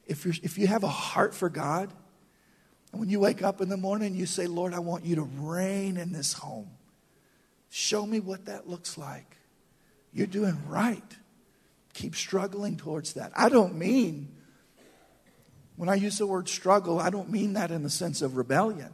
if, 0.07 0.25
you're, 0.25 0.33
if 0.43 0.57
you 0.57 0.67
have 0.67 0.83
a 0.83 0.89
heart 0.89 1.35
for 1.35 1.49
God, 1.49 1.93
and 2.91 3.01
when 3.01 3.09
you 3.09 3.19
wake 3.19 3.43
up 3.43 3.61
in 3.61 3.69
the 3.69 3.77
morning, 3.77 4.15
you 4.15 4.25
say, 4.25 4.47
Lord, 4.47 4.73
I 4.73 4.79
want 4.79 5.05
you 5.05 5.15
to 5.15 5.23
reign 5.23 5.97
in 5.97 6.13
this 6.13 6.33
home. 6.33 6.69
Show 7.69 8.05
me 8.05 8.19
what 8.19 8.45
that 8.45 8.67
looks 8.67 8.97
like. 8.97 9.37
You're 10.13 10.27
doing 10.27 10.57
right. 10.67 11.03
Keep 11.93 12.15
struggling 12.15 12.77
towards 12.77 13.13
that. 13.13 13.31
I 13.35 13.49
don't 13.49 13.75
mean, 13.75 14.29
when 15.75 15.89
I 15.89 15.95
use 15.95 16.17
the 16.17 16.27
word 16.27 16.47
struggle, 16.47 16.99
I 16.99 17.09
don't 17.09 17.29
mean 17.29 17.53
that 17.53 17.71
in 17.71 17.83
the 17.83 17.89
sense 17.89 18.21
of 18.21 18.37
rebellion. 18.37 18.91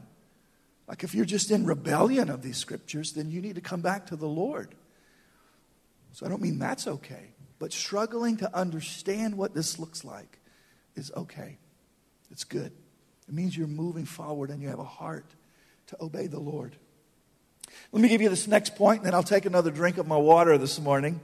Like 0.87 1.03
if 1.03 1.13
you're 1.13 1.25
just 1.25 1.51
in 1.51 1.65
rebellion 1.65 2.29
of 2.29 2.41
these 2.41 2.57
scriptures, 2.57 3.13
then 3.13 3.29
you 3.29 3.41
need 3.41 3.55
to 3.55 3.61
come 3.61 3.81
back 3.81 4.07
to 4.07 4.15
the 4.15 4.27
Lord. 4.27 4.75
So 6.11 6.25
I 6.25 6.29
don't 6.29 6.41
mean 6.41 6.59
that's 6.59 6.87
okay. 6.87 7.33
But 7.59 7.71
struggling 7.71 8.37
to 8.37 8.53
understand 8.55 9.37
what 9.37 9.53
this 9.53 9.79
looks 9.79 10.03
like 10.03 10.39
is 10.95 11.11
okay. 11.15 11.57
It's 12.31 12.43
good. 12.43 12.71
It 13.27 13.33
means 13.33 13.55
you're 13.55 13.67
moving 13.67 14.05
forward 14.05 14.49
and 14.49 14.61
you 14.61 14.69
have 14.69 14.79
a 14.79 14.83
heart 14.83 15.25
to 15.87 15.97
obey 16.01 16.27
the 16.27 16.39
Lord. 16.39 16.75
Let 17.91 18.01
me 18.01 18.09
give 18.09 18.21
you 18.21 18.29
this 18.29 18.47
next 18.47 18.75
point, 18.75 18.99
and 18.99 19.07
then 19.07 19.13
I'll 19.13 19.23
take 19.23 19.45
another 19.45 19.71
drink 19.71 19.97
of 19.97 20.07
my 20.07 20.17
water 20.17 20.57
this 20.57 20.79
morning. 20.79 21.19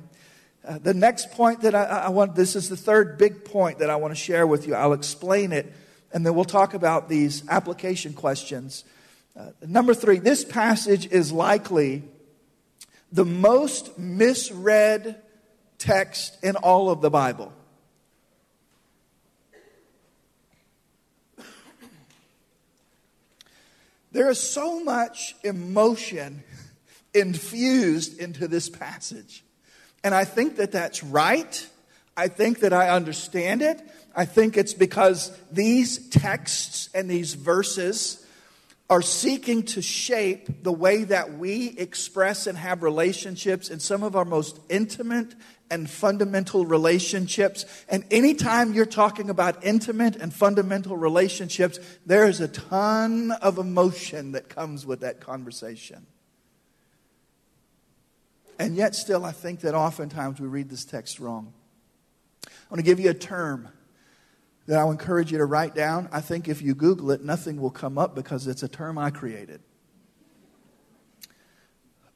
Uh, 0.67 0.77
the 0.77 0.93
next 0.93 1.31
point 1.31 1.61
that 1.61 1.73
I, 1.73 1.83
I, 1.83 2.09
want, 2.09 2.35
this 2.35 2.55
is 2.55 2.69
the 2.69 2.77
third 2.77 3.17
big 3.17 3.45
point 3.45 3.79
that 3.79 3.89
I 3.89 3.95
want 3.95 4.11
to 4.11 4.19
share 4.19 4.45
with 4.45 4.67
you. 4.67 4.75
I'll 4.75 4.93
explain 4.93 5.51
it, 5.51 5.71
and 6.11 6.25
then 6.25 6.35
we'll 6.35 6.45
talk 6.45 6.73
about 6.73 7.09
these 7.09 7.47
application 7.47 8.13
questions. 8.13 8.83
Uh, 9.37 9.51
number 9.65 9.93
three, 9.93 10.19
this 10.19 10.43
passage 10.43 11.07
is 11.11 11.31
likely 11.31 12.03
the 13.11 13.25
most 13.25 13.97
misread 13.97 15.21
text 15.77 16.37
in 16.43 16.55
all 16.55 16.89
of 16.89 17.01
the 17.01 17.09
Bible. 17.09 17.53
There 24.11 24.29
is 24.29 24.39
so 24.39 24.83
much 24.83 25.35
emotion 25.43 26.43
infused 27.13 28.19
into 28.19 28.47
this 28.47 28.69
passage. 28.69 29.43
And 30.03 30.15
I 30.15 30.25
think 30.25 30.57
that 30.57 30.71
that's 30.71 31.03
right. 31.03 31.67
I 32.15 32.27
think 32.27 32.59
that 32.59 32.73
I 32.73 32.89
understand 32.89 33.61
it. 33.61 33.81
I 34.15 34.25
think 34.25 34.57
it's 34.57 34.73
because 34.73 35.37
these 35.51 36.09
texts 36.09 36.89
and 36.93 37.09
these 37.09 37.33
verses 37.35 38.18
are 38.89 39.01
seeking 39.03 39.63
to 39.63 39.81
shape 39.81 40.63
the 40.63 40.71
way 40.71 41.03
that 41.03 41.37
we 41.37 41.67
express 41.77 42.47
and 42.47 42.57
have 42.57 42.81
relationships 42.81 43.69
in 43.69 43.79
some 43.79 44.01
of 44.01 44.15
our 44.15 44.25
most 44.25 44.59
intimate 44.67 45.35
and 45.69 45.87
fundamental 45.87 46.65
relationships. 46.65 47.65
And 47.87 48.03
anytime 48.09 48.73
you're 48.73 48.87
talking 48.87 49.29
about 49.29 49.63
intimate 49.63 50.15
and 50.15 50.33
fundamental 50.33 50.97
relationships, 50.97 51.79
there 52.07 52.27
is 52.27 52.41
a 52.41 52.47
ton 52.47 53.31
of 53.31 53.59
emotion 53.59 54.31
that 54.31 54.49
comes 54.49 54.87
with 54.87 55.01
that 55.01 55.19
conversation. 55.19 56.07
And 58.57 58.75
yet, 58.75 58.95
still, 58.95 59.23
I 59.23 59.31
think 59.31 59.61
that 59.61 59.75
oftentimes 59.75 60.41
we 60.41 60.47
read 60.47 60.69
this 60.69 60.83
text 60.83 61.19
wrong. 61.19 61.53
I 62.45 62.49
want 62.71 62.79
to 62.79 62.83
give 62.83 62.99
you 62.99 63.11
a 63.11 63.13
term 63.13 63.69
that 64.69 64.77
I'll 64.77 64.91
encourage 64.91 65.31
you 65.31 65.39
to 65.39 65.45
write 65.45 65.73
down. 65.73 66.07
I 66.11 66.21
think 66.21 66.47
if 66.47 66.61
you 66.61 66.75
Google 66.75 67.09
it, 67.09 67.23
nothing 67.23 67.59
will 67.59 67.71
come 67.71 67.97
up 67.97 68.13
because 68.13 68.45
it's 68.45 68.61
a 68.61 68.67
term 68.67 68.99
I 68.99 69.09
created. 69.09 69.61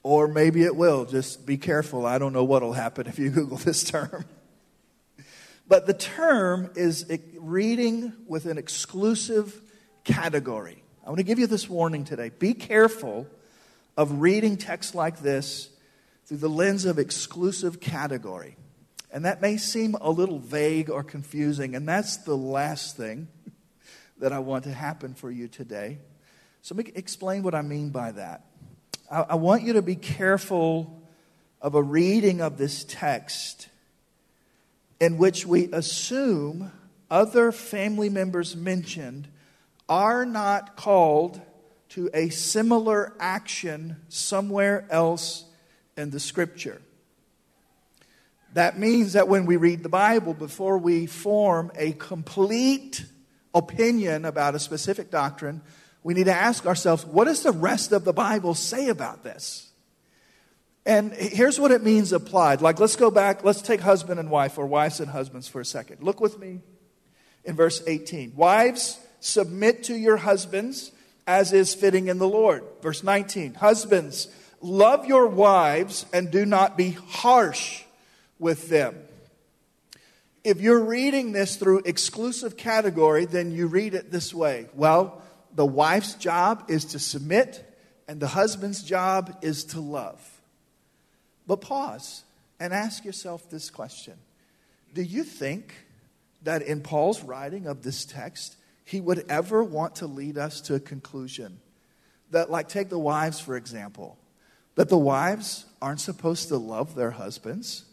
Or 0.04 0.28
maybe 0.28 0.62
it 0.62 0.76
will. 0.76 1.06
Just 1.06 1.48
be 1.48 1.58
careful. 1.58 2.06
I 2.06 2.20
don't 2.20 2.32
know 2.32 2.44
what 2.44 2.62
will 2.62 2.74
happen 2.74 3.08
if 3.08 3.18
you 3.18 3.30
Google 3.32 3.58
this 3.58 3.84
term. 3.84 4.26
But 5.68 5.88
the 5.88 5.96
term 5.96 6.70
is 6.76 7.12
reading 7.40 8.14
with 8.28 8.46
an 8.46 8.60
exclusive 8.60 9.60
category. 10.04 10.84
I 11.04 11.10
want 11.10 11.18
to 11.18 11.24
give 11.24 11.40
you 11.40 11.48
this 11.48 11.68
warning 11.68 12.06
today. 12.06 12.30
Be 12.38 12.54
careful 12.54 13.26
of 13.98 14.22
reading 14.22 14.58
texts 14.58 14.94
like 14.94 15.22
this 15.22 15.70
through 16.28 16.38
the 16.38 16.50
lens 16.50 16.86
of 16.86 17.00
exclusive 17.00 17.80
category. 17.80 18.58
And 19.14 19.26
that 19.26 19.42
may 19.42 19.58
seem 19.58 19.96
a 20.02 20.10
little 20.10 20.40
vague 20.40 20.90
or 20.90 21.04
confusing, 21.04 21.76
and 21.76 21.88
that's 21.88 22.18
the 22.18 22.36
last 22.36 22.98
thing 22.98 23.28
that 24.18 24.34
I 24.34 24.40
want 24.40 24.64
to 24.64 24.74
happen 24.74 25.14
for 25.14 25.30
you 25.30 25.48
today. 25.48 26.00
So 26.64 26.74
let 26.74 26.88
me 26.88 26.92
explain 26.96 27.44
what 27.44 27.54
I 27.54 27.62
mean 27.62 27.92
by 27.92 28.12
that. 28.14 28.46
I, 29.12 29.22
I 29.30 29.36
want 29.36 29.62
you 29.62 29.74
to 29.74 29.84
be 29.84 29.96
careful 29.96 31.00
of 31.62 31.76
a 31.76 31.82
reading 31.84 32.42
of 32.42 32.58
this 32.58 32.84
text 32.86 33.70
in 35.00 35.20
which 35.20 35.46
we 35.46 35.72
assume 35.72 36.72
other 37.12 37.52
family 37.52 38.10
members 38.10 38.56
mentioned 38.56 39.28
are 39.88 40.26
not 40.26 40.76
called 40.76 41.40
to 41.90 42.10
a 42.16 42.30
similar 42.30 43.14
action 43.20 43.98
somewhere 44.10 44.88
else 44.90 45.46
in 45.96 46.10
the 46.10 46.20
scripture. 46.20 46.82
That 48.54 48.78
means 48.78 49.14
that 49.14 49.28
when 49.28 49.46
we 49.46 49.58
read 49.58 49.84
the 49.84 49.90
Bible, 49.90 50.34
before 50.34 50.78
we 50.78 51.08
form 51.08 51.72
a 51.76 51.94
complete 51.94 53.04
opinion 53.54 54.26
about 54.26 54.56
a 54.56 54.60
specific 54.60 55.10
doctrine, 55.10 55.62
we 56.04 56.14
need 56.14 56.26
to 56.26 56.36
ask 56.36 56.66
ourselves, 56.66 57.06
what 57.06 57.26
does 57.26 57.44
the 57.44 57.52
rest 57.52 57.92
of 57.92 58.04
the 58.04 58.14
Bible 58.14 58.54
say 58.54 58.90
about 58.90 59.24
this? 59.24 59.72
And 60.86 61.14
here's 61.14 61.60
what 61.60 61.72
it 61.72 61.82
means 61.82 62.12
applied. 62.12 62.62
Like, 62.62 62.80
let's 62.80 62.98
go 62.98 63.10
back, 63.10 63.44
let's 63.44 63.62
take 63.62 63.80
husband 63.80 64.20
and 64.20 64.30
wife, 64.30 64.58
or 64.58 64.68
wives 64.68 65.00
and 65.00 65.10
husbands 65.10 65.48
for 65.48 65.62
a 65.62 65.66
second. 65.66 66.04
Look 66.04 66.20
with 66.20 66.38
me 66.38 66.60
in 67.46 67.56
verse 67.56 67.82
18. 67.88 68.34
Wives, 68.36 69.00
submit 69.20 69.86
to 69.86 69.96
your 69.96 70.18
husbands 70.18 70.92
as 71.26 71.54
is 71.54 71.74
fitting 71.74 72.08
in 72.08 72.20
the 72.20 72.28
Lord. 72.28 72.64
Verse 72.82 73.02
19. 73.02 73.56
Husbands, 73.56 74.28
love 74.62 75.06
your 75.06 75.28
wives 75.28 76.06
and 76.12 76.30
do 76.30 76.46
not 76.46 76.78
be 76.78 76.92
harsh 76.92 77.83
with 78.44 78.70
them. 78.70 78.96
If 80.44 80.60
you're 80.60 80.84
reading 80.84 81.32
this 81.32 81.56
through 81.56 81.84
exclusive 81.86 82.58
category, 82.58 83.26
then 83.26 83.52
you 83.52 83.68
read 83.68 83.94
it 83.94 84.12
this 84.12 84.34
way. 84.34 84.68
Well, 84.76 85.22
the 85.56 85.66
wife's 85.66 86.16
job 86.16 86.66
is 86.68 86.84
to 86.86 87.00
submit, 87.00 87.64
and 88.08 88.20
the 88.20 88.28
husband's 88.28 88.84
job 88.84 89.38
is 89.42 89.64
to 89.66 89.80
love. 89.80 90.22
But 91.48 91.62
pause 91.62 92.24
and 92.60 92.74
ask 92.74 93.06
yourself 93.06 93.50
this 93.50 93.70
question 93.70 94.16
Do 94.94 95.02
you 95.02 95.24
think 95.24 95.74
that 96.44 96.62
in 96.62 96.82
Paul's 96.82 97.24
writing 97.24 97.66
of 97.68 97.84
this 97.84 98.04
text, 98.04 98.58
he 98.84 99.00
would 99.00 99.26
ever 99.30 99.64
want 99.64 99.96
to 99.96 100.08
lead 100.08 100.38
us 100.38 100.60
to 100.62 100.76
a 100.76 100.80
conclusion 100.80 101.60
that, 102.32 102.52
like, 102.52 102.68
take 102.68 102.90
the 102.90 103.00
wives, 103.00 103.40
for 103.40 103.56
example, 103.56 104.18
that 104.76 104.90
the 104.90 104.98
wives 104.98 105.66
aren't 105.82 106.02
supposed 106.02 106.50
to 106.50 106.58
love 106.58 106.96
their 106.96 107.12
husbands? 107.12 107.86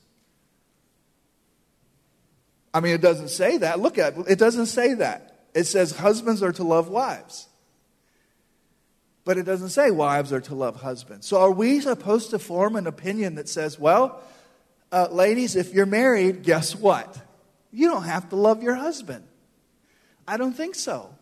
I 2.73 2.81
mean, 2.81 2.95
it 2.95 3.01
doesn't 3.01 3.31
say 3.31 3.59
that. 3.59 3.81
Look 3.81 3.99
at 3.99 4.17
it. 4.17 4.25
It 4.29 4.39
doesn't 4.39 4.67
say 4.67 4.95
that. 4.95 5.47
It 5.55 5.65
says 5.65 5.97
husbands 5.97 6.43
are 6.43 6.53
to 6.53 6.65
love 6.65 6.89
wives. 6.89 7.49
But 9.25 9.39
it 9.39 9.43
doesn't 9.43 9.71
say 9.71 9.91
wives 9.91 10.33
are 10.33 10.41
to 10.41 10.55
love 10.55 10.81
husbands. 10.81 11.27
So 11.27 11.41
are 11.41 11.51
we 11.51 11.81
supposed 11.81 12.31
to 12.31 12.39
form 12.39 12.77
an 12.77 12.87
opinion 12.87 13.35
that 13.35 13.49
says, 13.49 13.79
well, 13.79 14.23
uh, 14.93 15.09
ladies, 15.11 15.57
if 15.57 15.75
you're 15.75 15.87
married, 15.87 16.43
guess 16.43 16.75
what? 16.75 17.19
You 17.73 17.89
don't 17.89 18.05
have 18.05 18.29
to 18.31 18.37
love 18.37 18.63
your 18.63 18.75
husband. 18.75 19.25
I 20.27 20.37
don't 20.37 20.55
think 20.55 20.75
so. 20.75 21.15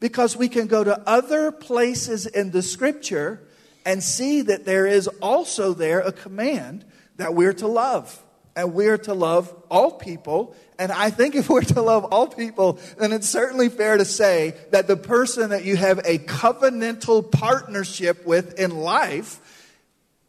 Because 0.00 0.36
we 0.36 0.48
can 0.48 0.66
go 0.66 0.84
to 0.84 1.00
other 1.08 1.50
places 1.50 2.26
in 2.26 2.50
the 2.50 2.62
scripture 2.62 3.42
and 3.84 4.02
see 4.02 4.42
that 4.42 4.64
there 4.64 4.86
is 4.86 5.08
also 5.22 5.72
there 5.72 6.00
a 6.00 6.12
command 6.12 6.84
that 7.16 7.34
we're 7.34 7.54
to 7.54 7.66
love 7.66 8.22
and 8.54 8.74
we're 8.74 8.98
to 8.98 9.14
love 9.14 9.54
all 9.70 9.92
people. 9.92 10.56
And 10.78 10.92
I 10.92 11.10
think 11.10 11.34
if 11.34 11.48
we're 11.48 11.62
to 11.62 11.80
love 11.80 12.04
all 12.06 12.26
people, 12.26 12.78
then 12.98 13.12
it's 13.12 13.28
certainly 13.28 13.68
fair 13.68 13.96
to 13.96 14.04
say 14.04 14.54
that 14.72 14.86
the 14.86 14.96
person 14.96 15.50
that 15.50 15.64
you 15.64 15.76
have 15.76 15.98
a 16.00 16.18
covenantal 16.18 17.30
partnership 17.30 18.26
with 18.26 18.58
in 18.58 18.70
life 18.70 19.40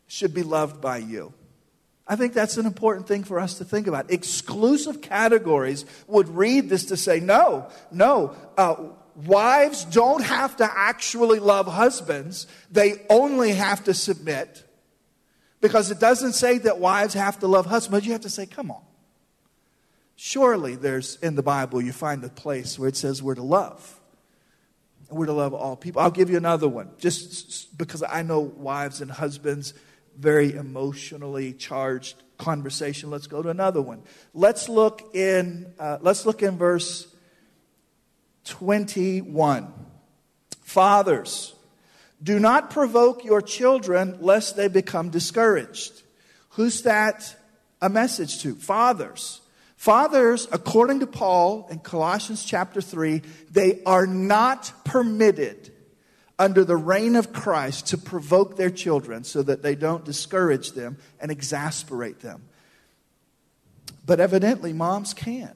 should 0.08 0.34
be 0.34 0.44
loved 0.44 0.80
by 0.82 0.98
you. 0.98 1.34
I 2.08 2.16
think 2.16 2.34
that's 2.34 2.56
an 2.56 2.66
important 2.66 3.08
thing 3.08 3.26
for 3.26 3.40
us 3.40 3.56
to 3.56 3.66
think 3.66 3.88
about. 3.88 4.10
Exclusive 4.10 5.02
categories 5.02 5.86
would 6.08 6.30
read 6.30 6.70
this 6.70 6.86
to 6.86 6.98
say, 6.98 7.20
no, 7.20 7.68
no, 7.92 8.34
uh, 8.58 8.76
wives 9.26 9.84
don't 9.84 10.24
have 10.24 10.56
to 10.58 10.70
actually 10.72 11.40
love 11.40 11.68
husbands, 11.68 12.48
they 12.72 13.06
only 13.10 13.52
have 13.52 13.84
to 13.84 13.94
submit. 13.94 14.64
Because 15.60 15.92
it 15.92 16.00
doesn't 16.00 16.34
say 16.34 16.60
that 16.60 16.80
wives 16.80 17.16
have 17.16 17.40
to 17.40 17.48
love 17.48 17.66
husbands. 17.66 18.06
You 18.06 18.14
have 18.14 18.22
to 18.22 18.30
say, 18.30 18.46
come 18.46 18.72
on. 18.72 18.82
Surely 20.20 20.76
there's 20.76 21.16
in 21.18 21.36
the 21.36 21.44
Bible, 21.44 21.80
you 21.80 21.94
find 21.94 22.24
the 22.24 22.30
place 22.30 22.78
where 22.80 22.90
it 22.90 22.98
says 22.98 23.22
we're 23.22 23.36
to 23.36 23.44
love. 23.44 24.00
We're 25.12 25.28
to 25.28 25.34
love 25.34 25.54
all 25.54 25.76
people. 25.76 26.02
I'll 26.02 26.12
give 26.12 26.32
you 26.32 26.38
another 26.38 26.68
one, 26.68 26.90
just 26.98 27.78
because 27.78 28.02
I 28.02 28.24
know 28.24 28.40
wives 28.40 29.00
and 29.00 29.12
husbands, 29.12 29.76
very 30.18 30.56
emotionally 30.56 31.54
charged 31.54 32.16
conversation. 32.40 33.12
Let's 33.12 33.28
go 33.28 33.44
to 33.44 33.50
another 33.50 33.80
one. 33.80 34.02
Let's 34.34 34.68
look 34.68 35.16
in, 35.16 35.72
uh, 35.80 36.00
let's 36.02 36.26
look 36.26 36.42
in 36.42 36.58
verse 36.58 37.08
21. 38.46 39.72
Fathers, 40.62 41.54
do 42.24 42.40
not 42.40 42.72
provoke 42.72 43.24
your 43.24 43.42
children 43.42 44.18
lest 44.20 44.58
they 44.58 44.68
become 44.68 45.12
discouraged. 45.12 46.02
Who's 46.52 46.82
that 46.82 47.36
a 47.84 47.90
message 47.90 48.42
to? 48.42 48.56
Fathers. 48.56 49.42
Fathers, 49.78 50.48
according 50.52 51.02
to 51.02 51.08
Paul 51.08 51.68
in 51.70 51.80
Colossians 51.80 52.44
chapter 52.44 52.82
3, 52.82 53.22
they 53.52 53.82
are 53.86 54.08
not 54.08 54.74
permitted 54.84 55.72
under 56.40 56.66
the 56.66 56.76
reign 56.76 57.16
of 57.16 57.32
Christ 57.32 57.88
to 57.88 57.98
provoke 57.98 58.58
their 58.58 58.72
children 58.72 59.24
so 59.24 59.44
that 59.44 59.62
they 59.62 59.76
don't 59.76 60.04
discourage 60.04 60.72
them 60.72 60.98
and 61.20 61.32
exasperate 61.32 62.22
them. 62.22 62.44
But 64.04 64.20
evidently, 64.20 64.74
moms 64.74 65.14
can. 65.14 65.54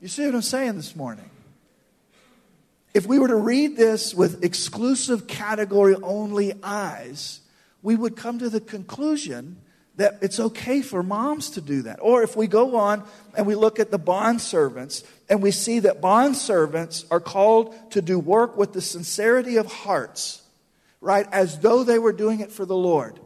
You 0.00 0.08
see 0.08 0.24
what 0.26 0.36
I'm 0.36 0.42
saying 0.42 0.76
this 0.76 0.94
morning? 0.94 1.30
If 2.94 3.06
we 3.06 3.18
were 3.18 3.28
to 3.28 3.36
read 3.36 3.76
this 3.76 4.14
with 4.14 4.44
exclusive 4.44 5.26
category 5.26 5.96
only 6.00 6.52
eyes, 6.62 7.40
we 7.82 7.96
would 7.96 8.16
come 8.16 8.38
to 8.38 8.48
the 8.48 8.60
conclusion 8.60 9.56
that 9.96 10.18
it's 10.22 10.40
okay 10.40 10.80
for 10.80 11.02
moms 11.02 11.50
to 11.50 11.60
do 11.60 11.82
that. 11.82 11.98
Or 12.00 12.22
if 12.22 12.34
we 12.34 12.46
go 12.46 12.76
on 12.76 13.04
and 13.36 13.46
we 13.46 13.54
look 13.54 13.78
at 13.78 13.90
the 13.90 13.98
bond 13.98 14.40
servants 14.40 15.04
and 15.28 15.42
we 15.42 15.50
see 15.50 15.80
that 15.80 16.00
bond 16.00 16.36
servants 16.36 17.04
are 17.10 17.20
called 17.20 17.74
to 17.92 18.00
do 18.00 18.18
work 18.18 18.56
with 18.56 18.72
the 18.72 18.80
sincerity 18.80 19.56
of 19.56 19.66
hearts, 19.66 20.42
right? 21.00 21.26
As 21.30 21.58
though 21.58 21.84
they 21.84 21.98
were 21.98 22.12
doing 22.12 22.40
it 22.40 22.50
for 22.50 22.64
the 22.64 22.76
Lord. 22.76 23.20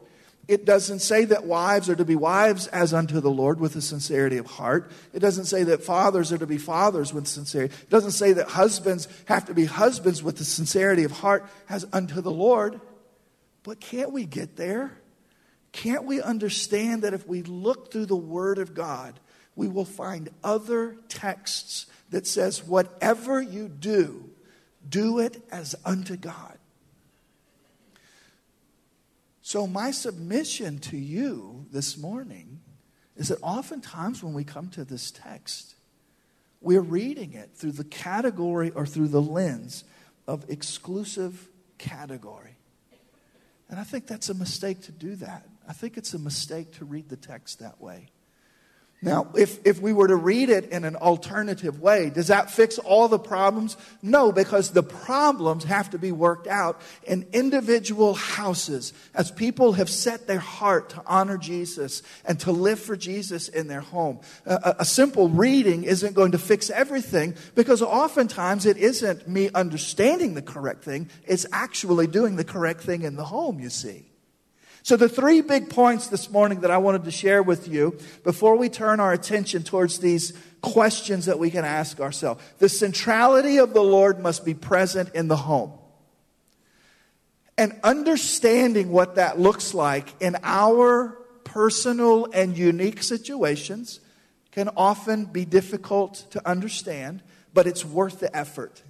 It 0.48 0.64
doesn't 0.64 1.00
say 1.00 1.24
that 1.24 1.44
wives 1.44 1.88
are 1.88 1.96
to 1.96 2.04
be 2.04 2.14
wives 2.14 2.68
as 2.68 2.94
unto 2.94 3.20
the 3.20 3.30
Lord 3.30 3.58
with 3.58 3.74
a 3.74 3.80
sincerity 3.80 4.36
of 4.36 4.46
heart. 4.46 4.92
It 5.12 5.18
doesn't 5.18 5.46
say 5.46 5.64
that 5.64 5.82
fathers 5.82 6.32
are 6.32 6.38
to 6.38 6.46
be 6.46 6.58
fathers 6.58 7.12
with 7.12 7.26
sincerity. 7.26 7.74
It 7.74 7.90
doesn't 7.90 8.12
say 8.12 8.32
that 8.34 8.48
husbands 8.50 9.08
have 9.24 9.46
to 9.46 9.54
be 9.54 9.64
husbands 9.64 10.22
with 10.22 10.38
the 10.38 10.44
sincerity 10.44 11.02
of 11.02 11.10
heart 11.10 11.44
as 11.68 11.84
unto 11.92 12.20
the 12.20 12.30
Lord. 12.30 12.80
But 13.64 13.80
can't 13.80 14.12
we 14.12 14.24
get 14.24 14.56
there? 14.56 14.92
Can't 15.76 16.04
we 16.04 16.22
understand 16.22 17.02
that 17.02 17.12
if 17.12 17.28
we 17.28 17.42
look 17.42 17.92
through 17.92 18.06
the 18.06 18.16
Word 18.16 18.56
of 18.56 18.72
God, 18.72 19.20
we 19.54 19.68
will 19.68 19.84
find 19.84 20.30
other 20.42 20.96
texts 21.10 21.84
that 22.08 22.26
says, 22.26 22.64
whatever 22.64 23.42
you 23.42 23.68
do, 23.68 24.30
do 24.88 25.18
it 25.18 25.42
as 25.52 25.74
unto 25.84 26.16
God. 26.16 26.56
So, 29.42 29.66
my 29.66 29.90
submission 29.90 30.78
to 30.78 30.96
you 30.96 31.66
this 31.70 31.98
morning 31.98 32.60
is 33.14 33.28
that 33.28 33.38
oftentimes 33.42 34.22
when 34.22 34.32
we 34.32 34.44
come 34.44 34.70
to 34.70 34.84
this 34.84 35.10
text, 35.10 35.74
we're 36.62 36.80
reading 36.80 37.34
it 37.34 37.50
through 37.54 37.72
the 37.72 37.84
category 37.84 38.70
or 38.70 38.86
through 38.86 39.08
the 39.08 39.20
lens 39.20 39.84
of 40.26 40.48
exclusive 40.48 41.50
category. 41.76 42.56
And 43.68 43.78
I 43.78 43.84
think 43.84 44.06
that's 44.06 44.30
a 44.30 44.34
mistake 44.34 44.80
to 44.84 44.92
do 44.92 45.16
that. 45.16 45.46
I 45.68 45.72
think 45.72 45.96
it's 45.96 46.14
a 46.14 46.18
mistake 46.18 46.72
to 46.72 46.84
read 46.84 47.08
the 47.08 47.16
text 47.16 47.58
that 47.60 47.80
way. 47.80 48.08
Now, 49.02 49.28
if, 49.36 49.64
if 49.66 49.80
we 49.80 49.92
were 49.92 50.08
to 50.08 50.16
read 50.16 50.48
it 50.48 50.70
in 50.70 50.84
an 50.84 50.96
alternative 50.96 51.80
way, 51.80 52.08
does 52.08 52.28
that 52.28 52.50
fix 52.50 52.78
all 52.78 53.08
the 53.08 53.18
problems? 53.18 53.76
No, 54.00 54.32
because 54.32 54.70
the 54.70 54.82
problems 54.82 55.64
have 55.64 55.90
to 55.90 55.98
be 55.98 56.12
worked 56.12 56.46
out 56.46 56.80
in 57.04 57.26
individual 57.34 58.14
houses 58.14 58.94
as 59.14 59.30
people 59.30 59.74
have 59.74 59.90
set 59.90 60.26
their 60.26 60.38
heart 60.38 60.88
to 60.90 61.02
honor 61.06 61.36
Jesus 61.36 62.02
and 62.24 62.40
to 62.40 62.52
live 62.52 62.80
for 62.80 62.96
Jesus 62.96 63.48
in 63.48 63.68
their 63.68 63.82
home. 63.82 64.20
A, 64.46 64.76
a 64.78 64.84
simple 64.86 65.28
reading 65.28 65.84
isn't 65.84 66.14
going 66.14 66.32
to 66.32 66.38
fix 66.38 66.70
everything 66.70 67.34
because 67.54 67.82
oftentimes 67.82 68.64
it 68.64 68.78
isn't 68.78 69.28
me 69.28 69.50
understanding 69.54 70.32
the 70.32 70.42
correct 70.42 70.82
thing, 70.82 71.10
it's 71.26 71.44
actually 71.52 72.06
doing 72.06 72.36
the 72.36 72.44
correct 72.44 72.80
thing 72.80 73.02
in 73.02 73.16
the 73.16 73.24
home, 73.24 73.60
you 73.60 73.68
see. 73.68 74.06
So, 74.86 74.96
the 74.96 75.08
three 75.08 75.40
big 75.40 75.68
points 75.68 76.06
this 76.06 76.30
morning 76.30 76.60
that 76.60 76.70
I 76.70 76.78
wanted 76.78 77.02
to 77.06 77.10
share 77.10 77.42
with 77.42 77.66
you 77.66 77.98
before 78.22 78.54
we 78.54 78.68
turn 78.68 79.00
our 79.00 79.12
attention 79.12 79.64
towards 79.64 79.98
these 79.98 80.32
questions 80.62 81.26
that 81.26 81.40
we 81.40 81.50
can 81.50 81.64
ask 81.64 81.98
ourselves. 81.98 82.40
The 82.58 82.68
centrality 82.68 83.56
of 83.56 83.74
the 83.74 83.82
Lord 83.82 84.20
must 84.20 84.44
be 84.44 84.54
present 84.54 85.12
in 85.12 85.26
the 85.26 85.34
home. 85.34 85.72
And 87.58 87.74
understanding 87.82 88.92
what 88.92 89.16
that 89.16 89.40
looks 89.40 89.74
like 89.74 90.14
in 90.22 90.36
our 90.44 91.18
personal 91.42 92.28
and 92.32 92.56
unique 92.56 93.02
situations 93.02 93.98
can 94.52 94.68
often 94.76 95.24
be 95.24 95.44
difficult 95.44 96.26
to 96.30 96.48
understand, 96.48 97.24
but 97.52 97.66
it's 97.66 97.84
worth 97.84 98.20
the 98.20 98.36
effort. 98.36 98.84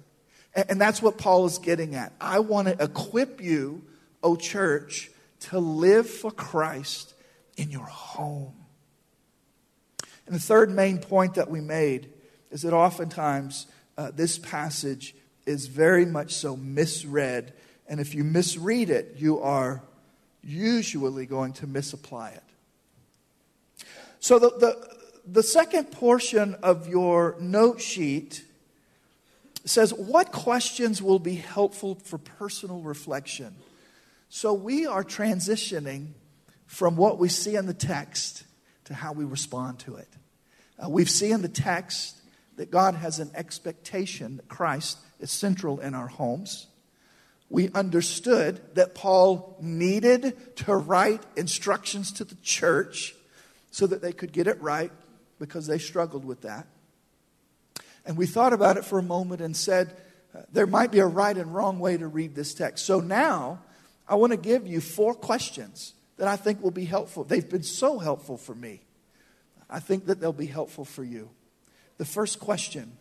And 0.53 0.79
that's 0.79 1.01
what 1.01 1.17
Paul 1.17 1.47
is 1.47 1.57
getting 1.57 1.95
at. 1.95 2.13
I 2.21 2.37
want 2.37 2.67
to 2.67 2.83
equip 2.83 3.41
you, 3.41 3.83
O 4.21 4.35
church 4.35 5.09
to 5.39 5.59
live 5.59 6.09
for 6.09 6.31
Christ 6.31 7.13
in 7.55 7.71
your 7.71 7.85
home. 7.85 8.53
And 10.25 10.35
the 10.35 10.39
third 10.39 10.69
main 10.69 10.99
point 10.99 11.35
that 11.35 11.49
we 11.49 11.61
made 11.61 12.09
is 12.51 12.61
that 12.63 12.73
oftentimes 12.73 13.67
uh, 13.97 14.11
this 14.13 14.37
passage 14.37 15.15
is 15.45 15.67
very 15.67 16.05
much 16.05 16.33
so 16.33 16.57
misread. 16.57 17.53
And 17.87 17.99
if 17.99 18.13
you 18.13 18.23
misread 18.23 18.89
it, 18.89 19.15
you 19.17 19.39
are 19.41 19.81
usually 20.43 21.25
going 21.25 21.53
to 21.53 21.67
misapply 21.67 22.29
it. 22.31 22.43
So 24.19 24.39
the, 24.39 24.49
the, 24.49 24.97
the 25.25 25.43
second 25.43 25.91
portion 25.91 26.55
of 26.55 26.87
your 26.87 27.35
note 27.39 27.81
sheet 27.81 28.43
says, 29.65 29.93
What 29.93 30.31
questions 30.31 31.01
will 31.01 31.19
be 31.19 31.35
helpful 31.35 31.95
for 31.95 32.17
personal 32.17 32.81
reflection? 32.81 33.55
So 34.29 34.53
we 34.53 34.85
are 34.85 35.03
transitioning 35.03 36.13
from 36.65 36.97
what 36.97 37.17
we 37.17 37.29
see 37.29 37.55
in 37.55 37.65
the 37.65 37.73
text 37.73 38.43
to 38.85 38.93
how 38.93 39.13
we 39.13 39.25
respond 39.25 39.79
to 39.79 39.95
it. 39.95 40.09
Uh, 40.83 40.89
we've 40.89 41.09
seen 41.09 41.33
in 41.33 41.41
the 41.41 41.47
text 41.47 42.21
that 42.57 42.69
God 42.69 42.95
has 42.95 43.19
an 43.19 43.31
expectation 43.33 44.37
that 44.37 44.47
Christ 44.47 44.97
is 45.19 45.31
central 45.31 45.79
in 45.79 45.93
our 45.93 46.07
homes. 46.07 46.67
We 47.49 47.69
understood 47.71 48.61
that 48.75 48.93
Paul 48.93 49.57
needed 49.61 50.57
to 50.57 50.75
write 50.75 51.23
instructions 51.35 52.11
to 52.13 52.25
the 52.25 52.35
church 52.35 53.15
so 53.71 53.87
that 53.87 54.01
they 54.01 54.11
could 54.11 54.33
get 54.33 54.47
it 54.47 54.61
right 54.61 54.91
because 55.39 55.67
they 55.67 55.77
struggled 55.77 56.25
with 56.25 56.41
that. 56.41 56.67
And 58.05 58.17
we 58.17 58.25
thought 58.25 58.53
about 58.53 58.77
it 58.77 58.85
for 58.85 58.99
a 58.99 59.03
moment 59.03 59.41
and 59.41 59.55
said, 59.55 59.95
uh, 60.35 60.41
there 60.51 60.67
might 60.67 60.91
be 60.91 60.99
a 60.99 61.05
right 61.05 61.37
and 61.37 61.53
wrong 61.53 61.79
way 61.79 61.97
to 61.97 62.07
read 62.07 62.35
this 62.35 62.53
text. 62.53 62.85
So 62.85 62.99
now 62.99 63.59
I 64.07 64.15
want 64.15 64.31
to 64.31 64.37
give 64.37 64.65
you 64.67 64.81
four 64.81 65.13
questions 65.13 65.93
that 66.17 66.27
I 66.27 66.35
think 66.35 66.61
will 66.61 66.71
be 66.71 66.85
helpful. 66.85 67.23
They've 67.23 67.47
been 67.47 67.63
so 67.63 67.99
helpful 67.99 68.37
for 68.37 68.55
me. 68.55 68.81
I 69.69 69.79
think 69.79 70.05
that 70.05 70.19
they'll 70.19 70.31
be 70.33 70.45
helpful 70.45 70.85
for 70.85 71.03
you. 71.03 71.29
The 71.97 72.05
first 72.05 72.39
question 72.39 72.97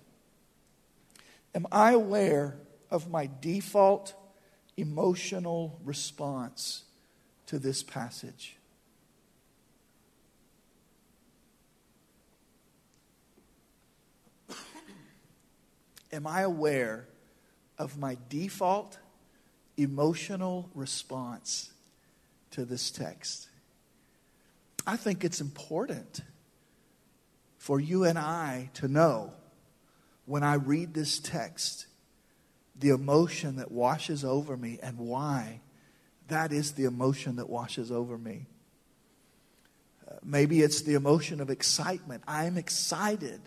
Am 1.54 1.66
I 1.72 1.92
aware 1.92 2.58
of 2.90 3.08
my 3.10 3.30
default 3.40 4.14
emotional 4.76 5.80
response 5.84 6.84
to 7.46 7.58
this 7.58 7.82
passage? 7.82 8.56
Am 16.12 16.26
I 16.26 16.42
aware 16.42 17.08
of 17.78 17.98
my 17.98 18.16
default 18.28 18.98
emotional 19.76 20.70
response 20.74 21.72
to 22.52 22.64
this 22.64 22.90
text. 22.90 23.48
I 24.86 24.96
think 24.96 25.24
it's 25.24 25.40
important 25.40 26.20
for 27.58 27.80
you 27.80 28.04
and 28.04 28.18
I 28.18 28.70
to 28.74 28.88
know 28.88 29.32
when 30.24 30.42
I 30.42 30.54
read 30.54 30.94
this 30.94 31.18
text 31.18 31.86
the 32.78 32.90
emotion 32.90 33.56
that 33.56 33.72
washes 33.72 34.24
over 34.24 34.56
me 34.56 34.78
and 34.82 34.98
why 34.98 35.60
that 36.28 36.52
is 36.52 36.72
the 36.72 36.84
emotion 36.84 37.36
that 37.36 37.48
washes 37.48 37.90
over 37.92 38.18
me. 38.18 38.46
Uh, 40.08 40.16
maybe 40.22 40.60
it's 40.62 40.82
the 40.82 40.94
emotion 40.94 41.40
of 41.40 41.50
excitement. 41.50 42.22
I'm 42.26 42.56
excited 42.58 43.40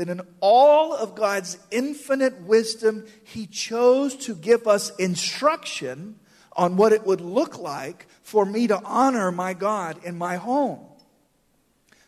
that 0.00 0.08
in 0.08 0.22
all 0.40 0.94
of 0.94 1.14
God's 1.14 1.58
infinite 1.70 2.40
wisdom, 2.40 3.04
He 3.22 3.46
chose 3.46 4.16
to 4.24 4.34
give 4.34 4.66
us 4.66 4.96
instruction 4.96 6.18
on 6.56 6.78
what 6.78 6.94
it 6.94 7.04
would 7.04 7.20
look 7.20 7.58
like 7.58 8.06
for 8.22 8.46
me 8.46 8.66
to 8.66 8.80
honor 8.82 9.30
my 9.30 9.52
God 9.52 10.02
in 10.02 10.16
my 10.16 10.36
home. 10.36 10.80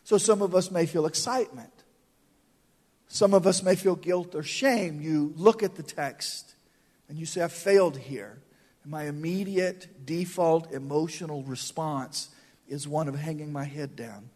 So 0.03 0.17
some 0.17 0.41
of 0.41 0.55
us 0.55 0.71
may 0.71 0.87
feel 0.87 1.05
excitement. 1.05 1.69
Some 3.09 3.31
of 3.31 3.45
us 3.45 3.61
may 3.61 3.75
feel 3.75 3.95
guilt 3.95 4.33
or 4.33 4.41
shame. 4.41 4.99
You 4.99 5.31
look 5.37 5.61
at 5.61 5.75
the 5.75 5.83
text 5.83 6.55
and 7.07 7.19
you 7.19 7.27
say, 7.27 7.43
I 7.43 7.47
failed 7.47 7.95
here. 7.95 8.41
And 8.81 8.91
my 8.91 9.03
immediate 9.03 10.03
default 10.03 10.73
emotional 10.73 11.43
response 11.43 12.29
is 12.67 12.87
one 12.87 13.07
of 13.07 13.13
hanging 13.13 13.53
my 13.53 13.65
head 13.65 13.95
down 13.95 14.31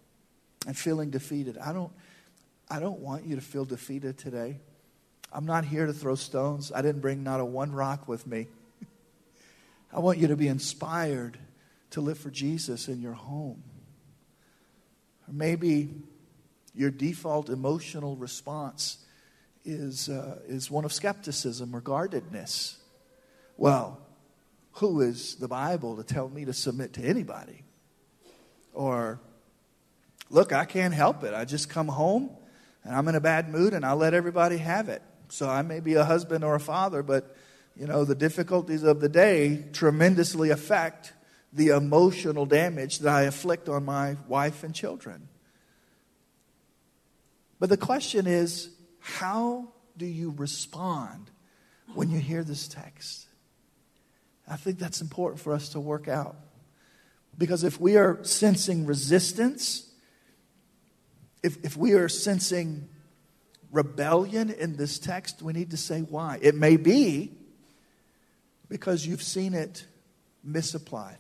and 0.67 0.77
feeling 0.77 1.09
defeated. 1.09 1.57
I 1.57 1.73
don't, 1.73 1.91
I 2.69 2.79
don't 2.79 2.99
want 2.99 3.25
you 3.25 3.35
to 3.35 3.41
feel 3.41 3.65
defeated 3.65 4.17
today. 4.17 4.59
I'm 5.31 5.45
not 5.45 5.65
here 5.65 5.85
to 5.85 5.93
throw 5.93 6.15
stones. 6.15 6.71
I 6.73 6.81
didn't 6.81 7.01
bring 7.01 7.23
not 7.23 7.39
a 7.39 7.45
one 7.45 7.71
rock 7.71 8.07
with 8.07 8.27
me. 8.27 8.47
I 9.93 9.99
want 9.99 10.17
you 10.17 10.27
to 10.27 10.35
be 10.35 10.47
inspired 10.47 11.37
to 11.91 12.01
live 12.01 12.17
for 12.17 12.29
Jesus 12.29 12.87
in 12.87 13.01
your 13.01 13.13
home. 13.13 13.63
Or 15.27 15.33
maybe 15.33 15.93
your 16.75 16.91
default 16.91 17.49
emotional 17.49 18.15
response 18.15 18.97
is, 19.63 20.09
uh, 20.09 20.39
is 20.47 20.69
one 20.69 20.85
of 20.85 20.93
skepticism 20.93 21.75
or 21.75 21.81
guardedness. 21.81 22.77
Well, 23.55 23.99
who 24.73 25.01
is 25.01 25.35
the 25.35 25.47
Bible 25.47 25.97
to 25.97 26.03
tell 26.03 26.29
me 26.29 26.45
to 26.45 26.53
submit 26.53 26.93
to 26.93 27.01
anybody? 27.01 27.63
Or, 28.73 29.19
look, 30.29 30.53
I 30.53 30.65
can't 30.65 30.93
help 30.93 31.23
it. 31.23 31.33
I 31.33 31.45
just 31.45 31.69
come 31.69 31.87
home 31.87 32.29
and 32.87 32.95
I'm 32.95 33.07
in 33.09 33.15
a 33.15 33.19
bad 33.19 33.49
mood 33.49 33.73
and 33.73 33.85
I'll 33.85 33.97
let 33.97 34.13
everybody 34.13 34.57
have 34.57 34.87
it. 34.87 35.01
So 35.27 35.49
I 35.49 35.61
may 35.61 35.81
be 35.81 35.95
a 35.95 36.05
husband 36.05 36.45
or 36.45 36.55
a 36.55 36.59
father, 36.59 37.03
but 37.03 37.35
you 37.75 37.85
know, 37.85 38.05
the 38.05 38.15
difficulties 38.15 38.83
of 38.83 39.01
the 39.01 39.09
day 39.09 39.65
tremendously 39.73 40.51
affect 40.51 41.11
the 41.51 41.69
emotional 41.69 42.45
damage 42.45 42.99
that 42.99 43.13
I 43.13 43.25
inflict 43.25 43.67
on 43.67 43.83
my 43.83 44.15
wife 44.29 44.63
and 44.63 44.73
children. 44.73 45.27
But 47.59 47.69
the 47.69 47.77
question 47.77 48.25
is, 48.25 48.69
how 48.99 49.67
do 49.97 50.05
you 50.05 50.33
respond 50.37 51.29
when 51.93 52.09
you 52.09 52.19
hear 52.19 52.43
this 52.43 52.69
text? 52.69 53.25
I 54.47 54.55
think 54.55 54.79
that's 54.79 55.01
important 55.01 55.41
for 55.41 55.51
us 55.51 55.69
to 55.69 55.79
work 55.81 56.07
out. 56.07 56.37
Because 57.37 57.65
if 57.65 57.81
we 57.81 57.97
are 57.97 58.23
sensing 58.23 58.85
resistance, 58.85 59.86
if, 61.43 61.63
if 61.63 61.77
we 61.77 61.93
are 61.93 62.09
sensing 62.09 62.87
rebellion 63.71 64.49
in 64.49 64.75
this 64.77 64.99
text, 64.99 65.41
we 65.41 65.53
need 65.53 65.71
to 65.71 65.77
say 65.77 66.01
why. 66.01 66.39
It 66.41 66.55
may 66.55 66.77
be 66.77 67.31
because 68.69 69.05
you've 69.05 69.23
seen 69.23 69.53
it 69.53 69.85
misapplied. 70.43 71.17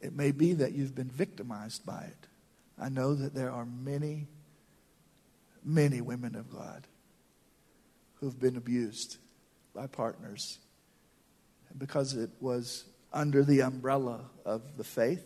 It 0.00 0.14
may 0.14 0.32
be 0.32 0.54
that 0.54 0.72
you've 0.72 0.94
been 0.94 1.10
victimized 1.10 1.86
by 1.86 2.02
it. 2.02 2.26
I 2.78 2.88
know 2.88 3.14
that 3.14 3.34
there 3.34 3.50
are 3.50 3.64
many, 3.64 4.26
many 5.64 6.00
women 6.00 6.34
of 6.34 6.50
God 6.52 6.86
who've 8.16 8.38
been 8.38 8.56
abused 8.56 9.16
by 9.74 9.86
partners. 9.86 10.58
Because 11.76 12.14
it 12.14 12.30
was 12.40 12.84
under 13.12 13.44
the 13.44 13.62
umbrella 13.62 14.20
of 14.44 14.76
the 14.76 14.84
faith, 14.84 15.24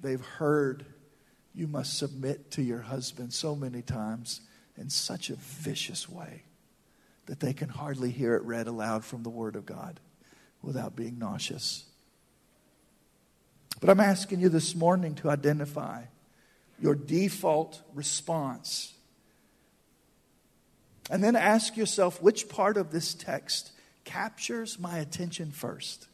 they've 0.00 0.24
heard 0.24 0.84
you 1.54 1.66
must 1.66 1.98
submit 1.98 2.50
to 2.52 2.62
your 2.62 2.80
husband 2.80 3.32
so 3.32 3.54
many 3.54 3.82
times 3.82 4.40
in 4.76 4.88
such 4.88 5.30
a 5.30 5.36
vicious 5.36 6.08
way 6.08 6.44
that 7.26 7.40
they 7.40 7.52
can 7.52 7.68
hardly 7.68 8.10
hear 8.10 8.34
it 8.34 8.42
read 8.42 8.66
aloud 8.66 9.04
from 9.04 9.22
the 9.22 9.30
Word 9.30 9.56
of 9.56 9.66
God 9.66 10.00
without 10.62 10.96
being 10.96 11.18
nauseous. 11.18 11.84
But 13.80 13.90
I'm 13.90 14.00
asking 14.00 14.40
you 14.40 14.48
this 14.48 14.74
morning 14.74 15.14
to 15.16 15.30
identify 15.30 16.04
your 16.80 16.94
default 16.94 17.80
response. 17.94 18.94
And 21.10 21.22
then 21.22 21.36
ask 21.36 21.76
yourself 21.76 22.22
which 22.22 22.48
part 22.48 22.76
of 22.76 22.90
this 22.90 23.14
text 23.14 23.72
captures 24.04 24.78
my 24.78 24.98
attention 24.98 25.50
first. 25.50 26.08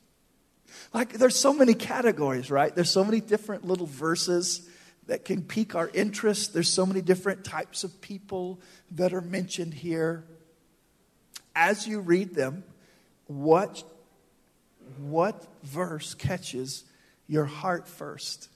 Like, 0.93 1.15
there's 1.15 1.37
so 1.39 1.55
many 1.55 1.75
categories, 1.75 2.51
right? 2.51 2.75
There's 2.75 2.91
so 2.91 3.05
many 3.05 3.21
different 3.21 3.67
little 3.67 3.87
verses 3.87 4.69
that 5.09 5.25
can 5.25 5.43
pique 5.43 5.75
our 5.75 5.91
interest. 5.93 6.55
There's 6.55 6.69
so 6.69 6.87
many 6.87 7.01
different 7.01 7.45
types 7.45 7.83
of 7.83 8.01
people 8.01 8.61
that 8.93 9.13
are 9.13 9.23
mentioned 9.23 9.75
here. 9.75 10.25
As 11.57 11.89
you 11.89 12.01
read 12.01 12.35
them, 12.35 12.63
what, 13.27 13.83
what 14.99 15.47
verse 15.65 16.15
catches 16.15 16.85
your 17.27 17.47
heart 17.47 17.89
first? 17.89 18.49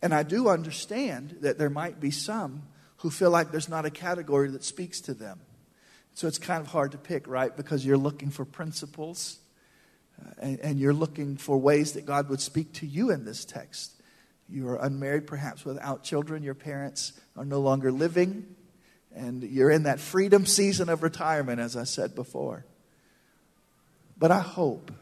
And 0.00 0.12
I 0.12 0.24
do 0.24 0.48
understand 0.48 1.36
that 1.42 1.58
there 1.58 1.70
might 1.70 2.00
be 2.00 2.10
some 2.10 2.62
who 2.98 3.10
feel 3.10 3.30
like 3.30 3.50
there's 3.50 3.68
not 3.68 3.84
a 3.84 3.90
category 3.90 4.48
that 4.50 4.64
speaks 4.64 5.00
to 5.02 5.14
them. 5.14 5.38
So 6.14 6.26
it's 6.28 6.38
kind 6.38 6.60
of 6.60 6.68
hard 6.68 6.92
to 6.92 6.98
pick, 6.98 7.26
right? 7.26 7.54
Because 7.54 7.84
you're 7.84 7.96
looking 7.96 8.30
for 8.30 8.44
principles 8.44 9.38
uh, 10.20 10.30
and, 10.38 10.60
and, 10.60 10.78
you're 10.78 10.92
looking 10.92 11.36
for 11.36 11.56
ways 11.56 11.92
that 11.92 12.04
God 12.04 12.28
would 12.28 12.40
speak 12.40 12.74
to 12.74 12.86
you 12.86 13.10
in 13.10 13.24
this 13.24 13.46
text. 13.46 14.01
You 14.48 14.68
are 14.68 14.76
unmarried, 14.76 15.26
perhaps 15.26 15.64
without 15.64 16.04
children. 16.04 16.42
Your 16.42 16.54
parents 16.54 17.12
are 17.36 17.44
no 17.44 17.60
longer 17.60 17.90
living. 17.90 18.54
And 19.14 19.42
you're 19.42 19.70
in 19.70 19.84
that 19.84 20.00
freedom 20.00 20.46
season 20.46 20.88
of 20.88 21.02
retirement, 21.02 21.60
as 21.60 21.76
I 21.76 21.84
said 21.84 22.14
before. 22.14 22.64
But 24.18 24.30
I 24.30 24.40
hope, 24.40 24.92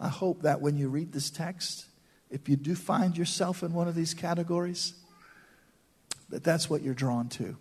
I 0.00 0.08
hope 0.08 0.42
that 0.42 0.60
when 0.60 0.76
you 0.76 0.88
read 0.88 1.12
this 1.12 1.30
text, 1.30 1.86
if 2.30 2.48
you 2.48 2.56
do 2.56 2.74
find 2.74 3.16
yourself 3.16 3.62
in 3.62 3.72
one 3.72 3.88
of 3.88 3.94
these 3.94 4.14
categories, 4.14 4.94
that 6.30 6.42
that's 6.42 6.68
what 6.68 6.82
you're 6.82 6.94
drawn 6.94 7.28
to. 7.28 7.56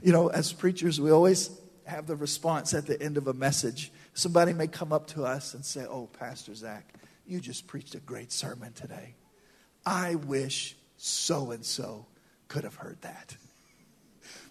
You 0.00 0.12
know, 0.12 0.28
as 0.28 0.52
preachers, 0.52 1.00
we 1.00 1.10
always 1.10 1.50
have 1.84 2.06
the 2.06 2.16
response 2.16 2.74
at 2.74 2.86
the 2.86 3.00
end 3.00 3.16
of 3.16 3.26
a 3.26 3.32
message. 3.32 3.92
Somebody 4.14 4.52
may 4.52 4.66
come 4.66 4.92
up 4.92 5.08
to 5.08 5.24
us 5.24 5.54
and 5.54 5.64
say, 5.64 5.84
Oh, 5.84 6.08
Pastor 6.18 6.54
Zach, 6.54 6.94
you 7.26 7.40
just 7.40 7.66
preached 7.66 7.94
a 7.94 8.00
great 8.00 8.32
sermon 8.32 8.72
today. 8.72 9.14
I 9.84 10.14
wish 10.14 10.76
so 10.96 11.50
and 11.50 11.64
so 11.64 12.06
could 12.48 12.64
have 12.64 12.76
heard 12.76 13.00
that. 13.02 13.36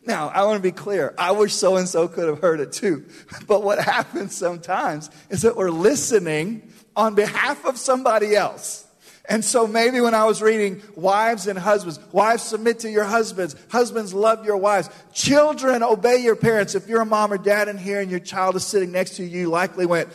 Now, 0.05 0.29
I 0.29 0.45
want 0.45 0.57
to 0.57 0.63
be 0.63 0.71
clear. 0.71 1.13
I 1.17 1.31
wish 1.31 1.53
so 1.53 1.77
and 1.77 1.88
so 1.88 2.07
could 2.07 2.27
have 2.27 2.39
heard 2.39 2.60
it 2.60 2.71
too. 2.71 3.05
But 3.47 3.63
what 3.63 3.79
happens 3.79 4.36
sometimes 4.36 5.12
is 5.29 5.43
that 5.43 5.55
we're 5.55 5.69
listening 5.69 6.71
on 6.95 7.13
behalf 7.13 7.63
of 7.65 7.77
somebody 7.77 8.36
else. 8.36 8.88
And 9.25 9.45
so 9.45 9.67
maybe 9.67 10.01
when 10.01 10.15
I 10.15 10.25
was 10.25 10.41
reading 10.41 10.81
wives 10.95 11.45
and 11.45 11.57
husbands, 11.57 11.99
wives 12.12 12.41
submit 12.41 12.79
to 12.79 12.89
your 12.89 13.03
husbands, 13.03 13.55
husbands 13.69 14.13
love 14.13 14.43
your 14.43 14.57
wives, 14.57 14.89
children 15.13 15.84
obey 15.84 16.17
your 16.17 16.36
parents. 16.36 16.73
If 16.73 16.88
you're 16.88 17.01
a 17.01 17.05
mom 17.05 17.31
or 17.31 17.38
dad 17.38 17.67
in 17.67 17.77
here 17.77 18.01
and 18.01 18.10
your 18.10 18.19
child 18.19 18.55
is 18.55 18.65
sitting 18.65 18.91
next 18.91 19.17
to 19.17 19.23
you, 19.23 19.41
you 19.41 19.49
likely 19.49 19.86
went, 19.86 20.10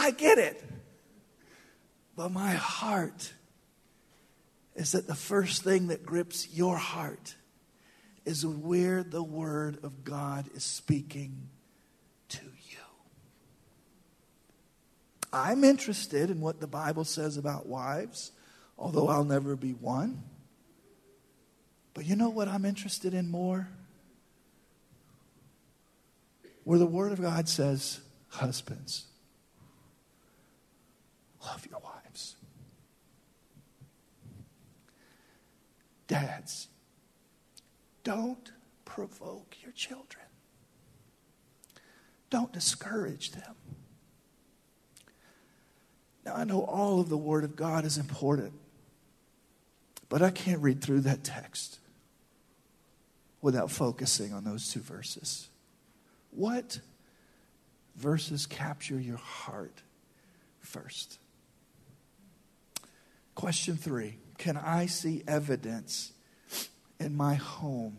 I 0.00 0.12
get 0.12 0.38
it. 0.38 0.64
But 2.16 2.32
my 2.32 2.52
heart 2.52 3.32
is 4.74 4.92
that 4.92 5.06
the 5.06 5.14
first 5.14 5.62
thing 5.62 5.88
that 5.88 6.06
grips 6.06 6.48
your 6.50 6.78
heart 6.78 7.34
is 8.24 8.46
where 8.46 9.02
the 9.02 9.22
Word 9.22 9.78
of 9.82 10.02
God 10.02 10.46
is 10.54 10.64
speaking 10.64 11.48
to 12.30 12.44
you. 12.44 12.78
I'm 15.32 15.64
interested 15.64 16.30
in 16.30 16.40
what 16.40 16.60
the 16.60 16.66
Bible 16.66 17.04
says 17.04 17.36
about 17.36 17.66
wives, 17.66 18.32
although 18.78 19.08
I'll 19.08 19.24
never 19.24 19.54
be 19.54 19.72
one. 19.72 20.22
But 21.92 22.06
you 22.06 22.16
know 22.16 22.30
what 22.30 22.48
I'm 22.48 22.64
interested 22.64 23.12
in 23.12 23.30
more? 23.30 23.68
Where 26.64 26.78
the 26.78 26.86
Word 26.86 27.12
of 27.12 27.20
God 27.20 27.48
says, 27.50 28.00
husbands, 28.28 29.06
love 31.50 31.66
your 31.70 31.80
wives. 31.80 32.36
Dads, 36.06 36.68
don't 38.02 38.52
provoke 38.84 39.56
your 39.62 39.72
children. 39.72 40.24
Don't 42.28 42.52
discourage 42.52 43.32
them. 43.32 43.54
Now, 46.24 46.34
I 46.34 46.44
know 46.44 46.62
all 46.62 47.00
of 47.00 47.08
the 47.08 47.16
Word 47.16 47.44
of 47.44 47.56
God 47.56 47.84
is 47.84 47.96
important, 47.96 48.52
but 50.08 50.22
I 50.22 50.30
can't 50.30 50.60
read 50.60 50.80
through 50.80 51.00
that 51.02 51.24
text 51.24 51.78
without 53.40 53.70
focusing 53.70 54.32
on 54.32 54.44
those 54.44 54.70
two 54.72 54.80
verses. 54.80 55.48
What 56.30 56.80
verses 57.96 58.46
capture 58.46 59.00
your 59.00 59.16
heart 59.16 59.82
first? 60.60 61.19
Question 63.40 63.78
three 63.78 64.18
Can 64.36 64.58
I 64.58 64.84
see 64.84 65.22
evidence 65.26 66.12
in 66.98 67.16
my 67.16 67.36
home 67.36 67.96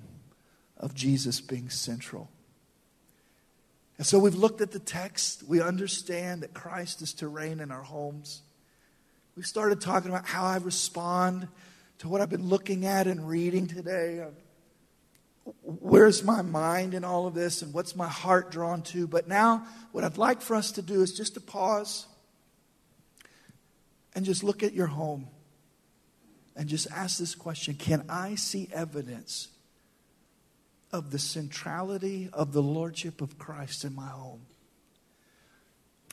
of 0.78 0.94
Jesus 0.94 1.42
being 1.42 1.72
central? 1.72 2.30
And 3.98 4.06
so 4.06 4.20
we've 4.20 4.36
looked 4.36 4.62
at 4.62 4.72
the 4.72 4.78
text. 4.78 5.42
We 5.42 5.60
understand 5.60 6.44
that 6.44 6.54
Christ 6.54 7.02
is 7.02 7.14
to 7.16 7.28
reign 7.28 7.60
in 7.60 7.72
our 7.72 7.82
homes. 7.82 8.44
We've 9.36 9.48
started 9.48 9.82
talking 9.82 10.12
about 10.12 10.28
how 10.28 10.46
I 10.46 10.58
respond 10.58 11.48
to 11.98 12.08
what 12.08 12.22
I've 12.22 12.30
been 12.30 12.48
looking 12.48 12.86
at 12.86 13.08
and 13.08 13.28
reading 13.28 13.66
today. 13.66 14.22
Um, 14.22 14.34
Where's 15.64 16.24
my 16.24 16.44
mind 16.44 16.94
in 16.94 17.04
all 17.04 17.26
of 17.26 17.34
this 17.34 17.64
and 17.64 17.74
what's 17.74 17.96
my 17.96 18.08
heart 18.08 18.52
drawn 18.52 18.84
to? 18.84 19.08
But 19.08 19.28
now, 19.28 19.66
what 19.92 20.04
I'd 20.04 20.20
like 20.20 20.40
for 20.44 20.56
us 20.56 20.74
to 20.74 20.84
do 20.84 21.02
is 21.02 21.18
just 21.18 21.34
to 21.34 21.42
pause 21.42 22.06
and 24.16 24.26
just 24.26 24.44
look 24.44 24.64
at 24.64 24.74
your 24.74 24.88
home 24.88 25.28
and 26.56 26.68
just 26.68 26.88
ask 26.92 27.18
this 27.18 27.36
question 27.36 27.76
Can 27.76 28.06
I 28.10 28.36
see 28.36 28.70
evidence 28.74 29.50
of 30.92 31.12
the 31.12 31.20
centrality 31.20 32.30
of 32.34 32.54
the 32.54 32.62
Lordship 32.62 33.22
of 33.22 33.38
Christ 33.38 33.86
in 33.86 33.96
my 33.96 34.08
home? 34.08 34.42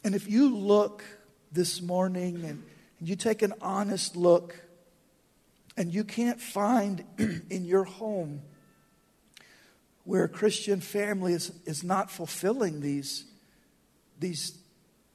And 0.04 0.14
if 0.14 0.28
you 0.28 0.54
look 0.54 1.04
this 1.50 1.82
morning 1.82 2.36
and, 2.44 2.62
and 2.98 3.08
you 3.08 3.16
take 3.16 3.42
an 3.42 3.54
honest 3.60 4.16
look 4.16 4.56
and 5.76 5.92
you 5.92 6.04
can't 6.04 6.40
find 6.40 7.04
in 7.50 7.64
your 7.64 7.84
home 7.84 8.42
where 10.04 10.24
a 10.24 10.28
Christian 10.28 10.80
family 10.80 11.32
is, 11.32 11.52
is 11.66 11.84
not 11.84 12.10
fulfilling 12.10 12.80
these, 12.80 13.24
these 14.18 14.57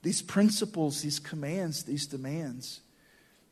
these 0.04 0.22
principles, 0.22 1.02
these 1.02 1.18
commands, 1.18 1.82
these 1.82 2.06
demands, 2.06 2.80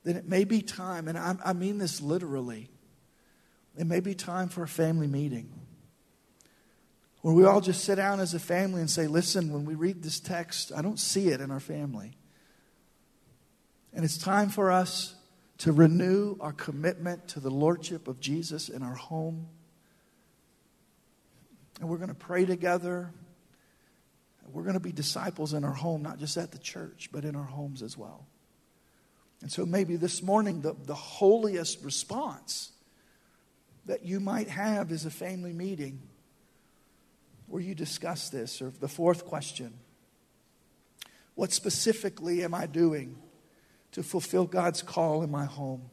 then 0.04 0.16
it 0.16 0.28
may 0.28 0.44
be 0.44 0.60
time, 0.60 1.08
and 1.08 1.18
I, 1.18 1.34
I 1.44 1.52
mean 1.54 1.78
this 1.78 2.00
literally, 2.00 2.70
it 3.76 3.86
may 3.86 4.00
be 4.00 4.14
time 4.14 4.48
for 4.48 4.62
a 4.62 4.68
family 4.68 5.06
meeting 5.06 5.50
where 7.22 7.32
we 7.32 7.44
all 7.44 7.60
just 7.60 7.84
sit 7.84 7.94
down 7.94 8.20
as 8.20 8.34
a 8.34 8.38
family 8.38 8.80
and 8.80 8.90
say, 8.90 9.06
listen, 9.06 9.52
when 9.52 9.64
we 9.64 9.74
read 9.74 10.02
this 10.02 10.20
text, 10.20 10.72
I 10.76 10.82
don't 10.82 10.98
see 10.98 11.28
it 11.28 11.40
in 11.40 11.50
our 11.50 11.60
family. 11.60 12.16
And 13.94 14.04
it's 14.04 14.18
time 14.18 14.48
for 14.48 14.70
us 14.70 15.14
to 15.58 15.72
renew 15.72 16.36
our 16.40 16.52
commitment 16.52 17.28
to 17.28 17.40
the 17.40 17.50
Lordship 17.50 18.08
of 18.08 18.18
Jesus 18.18 18.68
in 18.68 18.82
our 18.82 18.96
home. 18.96 19.46
And 21.80 21.88
we're 21.88 21.98
going 21.98 22.08
to 22.08 22.14
pray 22.14 22.44
together. 22.44 23.12
We're 24.52 24.62
going 24.62 24.74
to 24.74 24.80
be 24.80 24.92
disciples 24.92 25.54
in 25.54 25.64
our 25.64 25.72
home, 25.72 26.02
not 26.02 26.18
just 26.18 26.36
at 26.36 26.52
the 26.52 26.58
church, 26.58 27.08
but 27.12 27.24
in 27.24 27.34
our 27.34 27.44
homes 27.44 27.82
as 27.82 27.96
well. 27.96 28.26
And 29.40 29.50
so 29.50 29.66
maybe 29.66 29.96
this 29.96 30.22
morning, 30.22 30.60
the, 30.60 30.74
the 30.84 30.94
holiest 30.94 31.82
response 31.84 32.70
that 33.86 34.04
you 34.04 34.20
might 34.20 34.48
have 34.48 34.92
is 34.92 35.04
a 35.04 35.10
family 35.10 35.52
meeting 35.52 36.00
where 37.48 37.62
you 37.62 37.74
discuss 37.74 38.28
this. 38.28 38.62
Or 38.62 38.72
the 38.80 38.88
fourth 38.88 39.26
question 39.26 39.74
What 41.34 41.52
specifically 41.52 42.44
am 42.44 42.54
I 42.54 42.66
doing 42.66 43.16
to 43.92 44.02
fulfill 44.02 44.46
God's 44.46 44.82
call 44.82 45.22
in 45.22 45.30
my 45.30 45.44
home? 45.44 45.90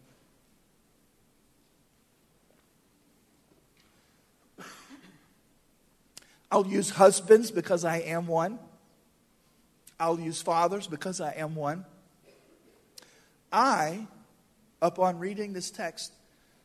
I'll 6.51 6.67
use 6.67 6.89
husbands 6.89 7.51
because 7.51 7.85
I 7.85 7.97
am 7.97 8.27
one. 8.27 8.59
I'll 9.99 10.19
use 10.19 10.41
fathers 10.41 10.87
because 10.87 11.21
I 11.21 11.33
am 11.33 11.55
one. 11.55 11.85
I, 13.51 14.07
upon 14.81 15.19
reading 15.19 15.53
this 15.53 15.71
text, 15.71 16.13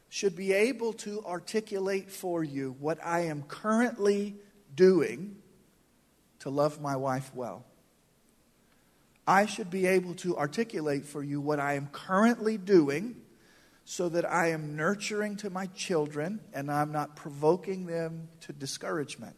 should 0.09 0.37
be 0.37 0.53
able 0.53 0.93
to 0.93 1.25
articulate 1.25 2.11
for 2.11 2.45
you 2.45 2.77
what 2.79 3.05
I 3.05 3.23
am 3.23 3.43
currently 3.43 4.37
doing 4.75 5.37
to 6.41 6.51
love 6.51 6.81
my 6.81 6.95
wife 6.95 7.31
well. 7.35 7.65
I 9.27 9.47
should 9.47 9.71
be 9.71 9.87
able 9.87 10.15
to 10.17 10.37
articulate 10.37 11.05
for 11.05 11.23
you 11.23 11.41
what 11.41 11.59
I 11.59 11.75
am 11.75 11.89
currently 11.89 12.59
doing 12.59 13.17
so 13.85 14.09
that 14.11 14.31
I 14.31 14.51
am 14.51 14.77
nurturing 14.77 15.37
to 15.39 15.51
my 15.51 15.67
children 15.67 16.41
and 16.53 16.71
I'm 16.71 16.93
not 16.93 17.17
provoking 17.17 17.87
them 17.87 18.29
to 18.43 18.53
discouragement. 18.53 19.35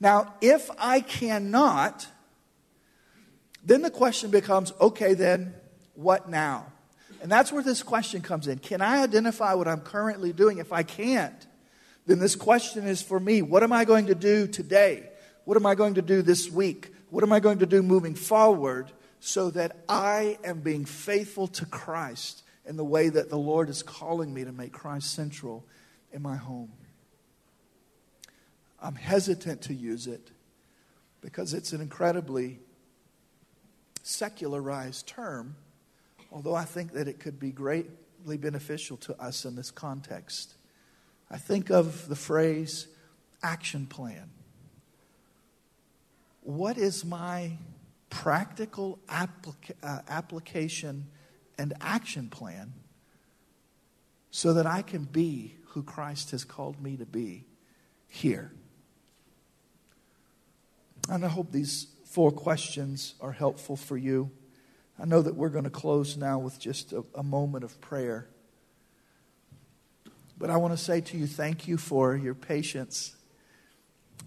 Now, 0.00 0.34
if 0.40 0.70
I 0.78 1.00
cannot, 1.00 2.06
then 3.64 3.82
the 3.82 3.90
question 3.90 4.30
becomes 4.30 4.72
okay, 4.80 5.14
then 5.14 5.54
what 5.94 6.28
now? 6.28 6.66
And 7.22 7.30
that's 7.30 7.52
where 7.52 7.62
this 7.62 7.82
question 7.82 8.22
comes 8.22 8.48
in. 8.48 8.58
Can 8.58 8.80
I 8.80 9.02
identify 9.02 9.52
what 9.52 9.68
I'm 9.68 9.80
currently 9.80 10.32
doing? 10.32 10.58
If 10.58 10.72
I 10.72 10.82
can't, 10.82 11.46
then 12.06 12.18
this 12.18 12.34
question 12.34 12.86
is 12.86 13.02
for 13.02 13.20
me. 13.20 13.42
What 13.42 13.62
am 13.62 13.72
I 13.72 13.84
going 13.84 14.06
to 14.06 14.14
do 14.14 14.46
today? 14.46 15.10
What 15.44 15.56
am 15.56 15.66
I 15.66 15.74
going 15.74 15.94
to 15.94 16.02
do 16.02 16.22
this 16.22 16.50
week? 16.50 16.94
What 17.10 17.22
am 17.22 17.32
I 17.32 17.40
going 17.40 17.58
to 17.58 17.66
do 17.66 17.82
moving 17.82 18.14
forward 18.14 18.90
so 19.20 19.50
that 19.50 19.84
I 19.88 20.38
am 20.44 20.60
being 20.60 20.86
faithful 20.86 21.46
to 21.48 21.66
Christ 21.66 22.42
in 22.64 22.76
the 22.76 22.84
way 22.84 23.10
that 23.10 23.28
the 23.28 23.38
Lord 23.38 23.68
is 23.68 23.82
calling 23.82 24.32
me 24.32 24.44
to 24.44 24.52
make 24.52 24.72
Christ 24.72 25.12
central 25.12 25.66
in 26.12 26.22
my 26.22 26.36
home? 26.36 26.72
I'm 28.82 28.94
hesitant 28.94 29.62
to 29.62 29.74
use 29.74 30.06
it 30.06 30.30
because 31.20 31.52
it's 31.52 31.72
an 31.72 31.80
incredibly 31.80 32.60
secularized 34.02 35.06
term, 35.06 35.56
although 36.32 36.54
I 36.54 36.64
think 36.64 36.92
that 36.92 37.06
it 37.06 37.20
could 37.20 37.38
be 37.38 37.50
greatly 37.50 38.36
beneficial 38.38 38.96
to 38.98 39.20
us 39.20 39.44
in 39.44 39.56
this 39.56 39.70
context. 39.70 40.54
I 41.30 41.36
think 41.36 41.70
of 41.70 42.08
the 42.08 42.16
phrase 42.16 42.88
action 43.42 43.86
plan. 43.86 44.30
What 46.42 46.78
is 46.78 47.04
my 47.04 47.52
practical 48.08 48.98
applica- 49.08 49.76
uh, 49.82 50.00
application 50.08 51.06
and 51.58 51.74
action 51.80 52.28
plan 52.28 52.72
so 54.30 54.54
that 54.54 54.66
I 54.66 54.82
can 54.82 55.04
be 55.04 55.54
who 55.66 55.82
Christ 55.82 56.30
has 56.30 56.44
called 56.44 56.82
me 56.82 56.96
to 56.96 57.06
be 57.06 57.44
here? 58.08 58.52
And 61.10 61.24
I 61.24 61.28
hope 61.28 61.50
these 61.50 61.88
four 62.04 62.30
questions 62.30 63.14
are 63.20 63.32
helpful 63.32 63.74
for 63.74 63.96
you. 63.96 64.30
I 64.96 65.06
know 65.06 65.20
that 65.20 65.34
we're 65.34 65.48
going 65.48 65.64
to 65.64 65.70
close 65.70 66.16
now 66.16 66.38
with 66.38 66.60
just 66.60 66.92
a, 66.92 67.04
a 67.16 67.24
moment 67.24 67.64
of 67.64 67.80
prayer. 67.80 68.28
But 70.38 70.50
I 70.50 70.56
want 70.56 70.72
to 70.72 70.82
say 70.82 71.00
to 71.00 71.18
you, 71.18 71.26
thank 71.26 71.66
you 71.66 71.78
for 71.78 72.14
your 72.14 72.34
patience 72.34 73.16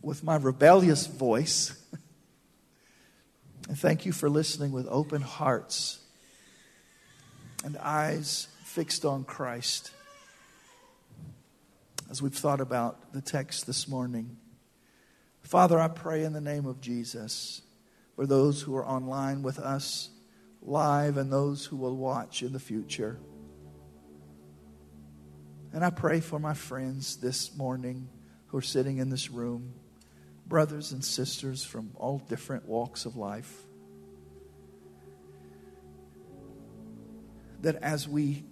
with 0.02 0.26
my 0.26 0.36
rebellious 0.36 1.08
voice. 1.08 1.82
and 3.70 3.80
thank 3.80 4.06
you 4.06 4.12
for 4.12 4.30
listening 4.30 4.74
with 4.74 4.86
open 4.90 5.22
hearts 5.22 6.00
and 7.64 7.78
eyes 7.78 8.50
fixed 8.66 9.06
on 9.06 9.24
Christ 9.24 9.92
as 12.12 12.22
we've 12.22 12.36
thought 12.36 12.60
about 12.60 13.14
the 13.14 13.22
text 13.22 13.66
this 13.68 13.88
morning. 13.88 14.36
Father, 15.44 15.80
I 15.80 15.90
pray 15.90 16.24
in 16.24 16.34
the 16.34 16.42
name 16.42 16.66
of 16.66 16.82
Jesus 16.82 17.62
for 18.16 18.26
those 18.26 18.62
who 18.62 18.76
are 18.76 18.86
online 18.86 19.44
with 19.44 19.60
us 19.60 20.10
live 20.62 21.18
and 21.18 21.32
those 21.32 21.66
who 21.66 21.76
will 21.76 21.96
watch 21.96 22.42
in 22.42 22.54
the 22.54 22.60
future. 22.60 23.20
And 25.74 25.84
I 25.84 25.90
pray 25.90 26.22
for 26.22 26.40
my 26.40 26.54
friends 26.54 27.18
this 27.18 27.56
morning 27.56 28.08
who 28.48 28.58
are 28.58 28.62
sitting 28.62 28.98
in 28.98 29.10
this 29.10 29.30
room, 29.30 29.74
brothers 30.48 30.92
and 30.92 31.04
sisters 31.04 31.64
from 31.64 31.92
all 31.96 32.20
different 32.30 32.68
walks 32.68 33.06
of 33.06 33.16
life. 33.16 33.54
That 37.62 37.76
as 37.78 38.08
we 38.08 38.46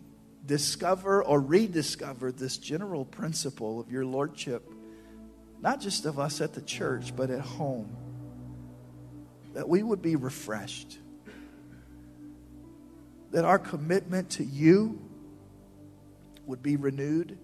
discover 0.45 1.23
or 1.23 1.39
rediscover 1.39 2.31
this 2.31 2.57
general 2.57 3.05
principle 3.05 3.79
of 3.79 3.91
your 3.91 4.05
Lordship, 4.05 4.70
not 5.61 5.79
just 5.79 6.05
of 6.05 6.19
us 6.19 6.41
at 6.41 6.53
the 6.53 6.61
church, 6.61 7.15
but 7.15 7.29
at 7.29 7.41
home, 7.41 7.95
that 9.53 9.69
we 9.69 9.83
would 9.83 10.01
be 10.01 10.15
refreshed. 10.15 10.97
That 13.31 13.45
our 13.45 13.59
commitment 13.59 14.31
to 14.31 14.43
you 14.43 14.99
would 16.45 16.63
be 16.63 16.75
renewed. 16.75 17.37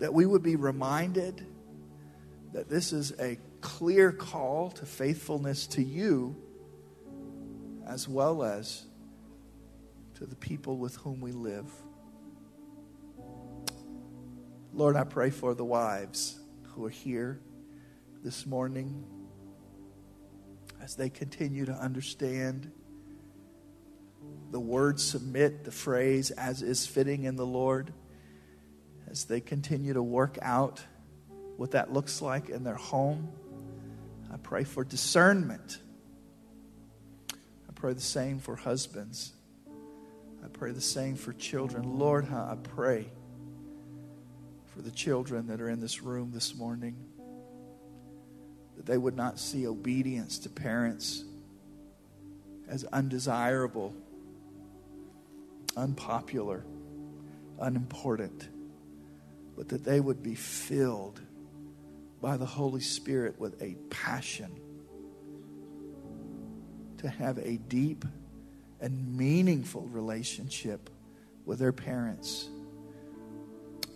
That 0.00 0.12
we 0.12 0.26
would 0.26 0.42
be 0.42 0.56
reminded 0.56 1.46
that 2.52 2.68
this 2.68 2.92
is 2.92 3.12
a 3.18 3.38
clear 3.60 4.12
call 4.12 4.70
to 4.72 4.86
faithfulness 4.86 5.66
to 5.68 5.82
you 5.82 6.36
as 7.86 8.08
well 8.08 8.42
as 8.42 8.84
to 10.14 10.26
the 10.26 10.36
people 10.36 10.78
with 10.78 10.96
whom 10.96 11.20
we 11.20 11.32
live. 11.32 11.70
Lord, 14.76 14.94
I 14.94 15.04
pray 15.04 15.30
for 15.30 15.54
the 15.54 15.64
wives 15.64 16.38
who 16.64 16.84
are 16.84 16.90
here 16.90 17.40
this 18.22 18.44
morning 18.44 19.06
as 20.82 20.96
they 20.96 21.08
continue 21.08 21.64
to 21.64 21.72
understand 21.72 22.70
the 24.50 24.60
word 24.60 25.00
submit, 25.00 25.64
the 25.64 25.72
phrase 25.72 26.30
as 26.30 26.60
is 26.60 26.86
fitting 26.86 27.24
in 27.24 27.36
the 27.36 27.46
Lord, 27.46 27.90
as 29.08 29.24
they 29.24 29.40
continue 29.40 29.94
to 29.94 30.02
work 30.02 30.36
out 30.42 30.84
what 31.56 31.70
that 31.70 31.90
looks 31.90 32.20
like 32.20 32.50
in 32.50 32.62
their 32.62 32.74
home. 32.74 33.30
I 34.30 34.36
pray 34.36 34.64
for 34.64 34.84
discernment. 34.84 35.78
I 37.32 37.72
pray 37.74 37.94
the 37.94 38.00
same 38.02 38.40
for 38.40 38.56
husbands. 38.56 39.32
I 40.44 40.48
pray 40.52 40.72
the 40.72 40.82
same 40.82 41.16
for 41.16 41.32
children. 41.32 41.98
Lord, 41.98 42.30
I 42.30 42.58
pray 42.62 43.06
for 44.76 44.82
the 44.82 44.90
children 44.90 45.46
that 45.46 45.62
are 45.62 45.70
in 45.70 45.80
this 45.80 46.02
room 46.02 46.30
this 46.34 46.54
morning 46.54 46.94
that 48.76 48.84
they 48.84 48.98
would 48.98 49.16
not 49.16 49.38
see 49.38 49.66
obedience 49.66 50.38
to 50.40 50.50
parents 50.50 51.24
as 52.68 52.84
undesirable, 52.92 53.94
unpopular, 55.78 56.62
unimportant, 57.58 58.48
but 59.56 59.70
that 59.70 59.82
they 59.82 59.98
would 59.98 60.22
be 60.22 60.34
filled 60.34 61.22
by 62.20 62.36
the 62.36 62.44
Holy 62.44 62.82
Spirit 62.82 63.40
with 63.40 63.60
a 63.62 63.76
passion 63.88 64.50
to 66.98 67.08
have 67.08 67.38
a 67.38 67.56
deep 67.56 68.04
and 68.82 69.16
meaningful 69.16 69.88
relationship 69.88 70.90
with 71.46 71.58
their 71.58 71.72
parents 71.72 72.50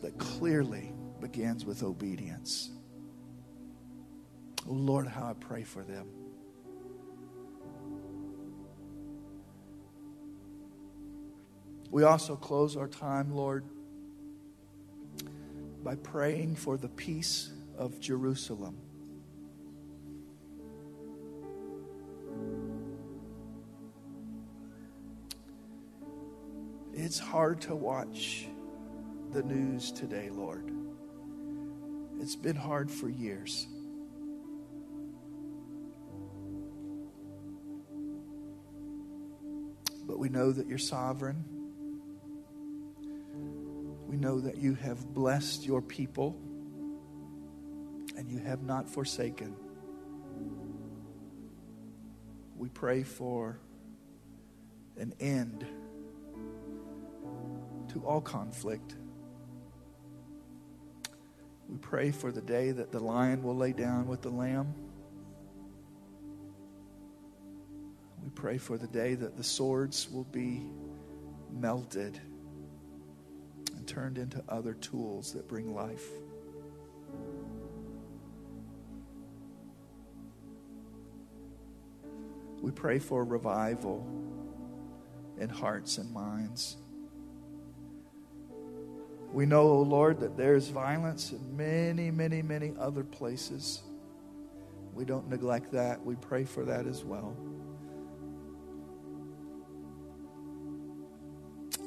that 0.03 0.19
clearly 0.19 0.93
begins 1.21 1.65
with 1.65 1.83
obedience. 1.83 2.71
Oh, 4.69 4.73
Lord, 4.73 5.07
how 5.07 5.27
I 5.27 5.33
pray 5.35 5.63
for 5.63 5.83
them. 5.83 6.07
We 11.91 12.05
also 12.05 12.37
close 12.37 12.77
our 12.77 12.87
time, 12.87 13.35
Lord, 13.35 13.65
by 15.83 15.97
praying 15.97 16.57
for 16.57 16.77
the 16.77 16.89
peace 16.89 17.51
of 17.77 17.99
Jerusalem. 17.99 18.77
It's 26.93 27.19
hard 27.19 27.63
to 27.63 27.75
watch 27.75 28.47
the 29.33 29.43
news 29.45 29.93
today, 29.93 30.29
Lord. 30.29 30.73
It's 32.21 32.35
been 32.35 32.57
hard 32.57 32.91
for 32.91 33.09
years. 33.09 33.69
But 40.05 40.19
we 40.19 40.29
know 40.29 40.51
that 40.51 40.67
you're 40.67 40.79
sovereign. 40.79 41.45
We 44.09 44.17
know 44.17 44.41
that 44.41 44.57
you 44.57 44.75
have 44.75 45.15
blessed 45.15 45.65
your 45.65 45.81
people 45.81 46.37
and 48.17 48.29
you 48.29 48.39
have 48.39 48.65
not 48.65 48.89
forsaken. 48.89 49.55
We 52.57 52.69
pray 52.69 53.05
for 53.05 53.61
an 54.97 55.15
end 55.21 55.65
to 57.91 58.05
all 58.05 58.21
conflict. 58.21 58.97
Pray 61.91 62.13
for 62.13 62.31
the 62.31 62.41
day 62.41 62.71
that 62.71 62.93
the 62.93 63.01
lion 63.01 63.43
will 63.43 63.57
lay 63.57 63.73
down 63.73 64.07
with 64.07 64.23
the 64.23 64.31
lamb. 64.31 64.73
We 68.23 68.31
pray 68.31 68.59
for 68.59 68.79
the 68.79 68.87
day 68.87 69.17
that 69.17 69.37
the 69.37 69.43
swords 69.43 70.09
will 70.09 70.29
be 70.31 70.71
melted 71.53 72.21
and 73.77 73.89
turned 73.89 74.19
into 74.19 74.41
other 74.49 74.75
tools 74.75 75.33
that 75.33 75.49
bring 75.49 75.75
life. 75.75 76.07
We 82.63 82.71
pray 82.71 83.01
for 83.01 83.25
revival 83.25 84.07
in 85.41 85.49
hearts 85.49 85.99
and 85.99 86.13
minds. 86.13 86.77
We 89.33 89.47
know, 89.47 89.63
O 89.63 89.71
oh 89.71 89.83
Lord, 89.83 90.21
that 90.21 90.37
there's 90.37 90.69
violence 90.69 91.31
in 91.31 91.57
many, 91.57 92.11
many, 92.11 92.43
many 92.43 92.75
other 92.79 93.05
places. 93.05 93.83
We 94.93 95.05
don't 95.05 95.29
neglect 95.29 95.71
that. 95.73 96.05
We 96.05 96.17
pray 96.17 96.45
for 96.45 96.65
that 96.65 96.87
as 96.87 97.05
well. 97.05 97.37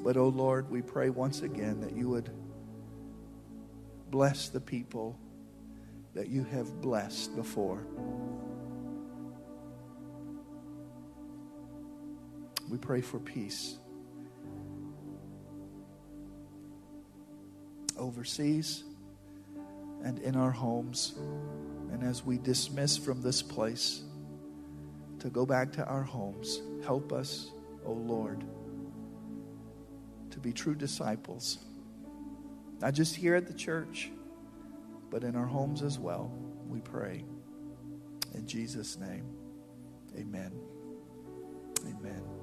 But, 0.04 0.18
oh 0.18 0.30
Lord, 0.30 0.70
we 0.70 0.82
pray 0.82 1.10
once 1.10 1.42
again 1.42 1.82
that 1.82 1.96
you 1.96 2.10
would 2.10 2.30
bless 4.10 4.50
the 4.50 4.62
people 4.62 5.20
that 6.14 6.30
you 6.30 6.44
have 6.46 6.82
blessed 6.82 7.36
before. 7.36 7.86
We 12.70 12.78
pray 12.78 13.02
for 13.02 13.20
peace 13.20 13.78
overseas 17.98 18.84
and 20.04 20.20
in 20.20 20.36
our 20.36 20.52
homes. 20.52 21.14
And 21.92 22.04
as 22.04 22.26
we 22.26 22.38
dismiss 22.38 22.98
from 22.98 23.22
this 23.22 23.42
place 23.42 24.04
to 25.20 25.30
go 25.30 25.46
back 25.46 25.72
to 25.74 25.86
our 25.86 26.04
homes, 26.04 26.62
help 26.84 27.14
us, 27.14 27.52
O 27.86 27.90
oh 27.90 27.94
Lord 27.94 28.44
to 30.34 30.40
be 30.40 30.52
true 30.52 30.74
disciples, 30.74 31.60
not 32.82 32.96
just 32.96 33.16
here 33.16 33.36
at 33.36 33.46
the 33.46 33.54
church, 33.54 34.10
but 35.12 35.24
in 35.24 35.36
our 35.36 35.46
homes 35.46 35.84
as 35.84 36.00
well. 36.00 36.32
We 36.68 36.80
pray. 36.80 37.24
In 38.34 38.48
Jesus' 38.48 38.98
name, 38.98 39.26
amen. 40.18 40.52
Amen. 41.86 42.43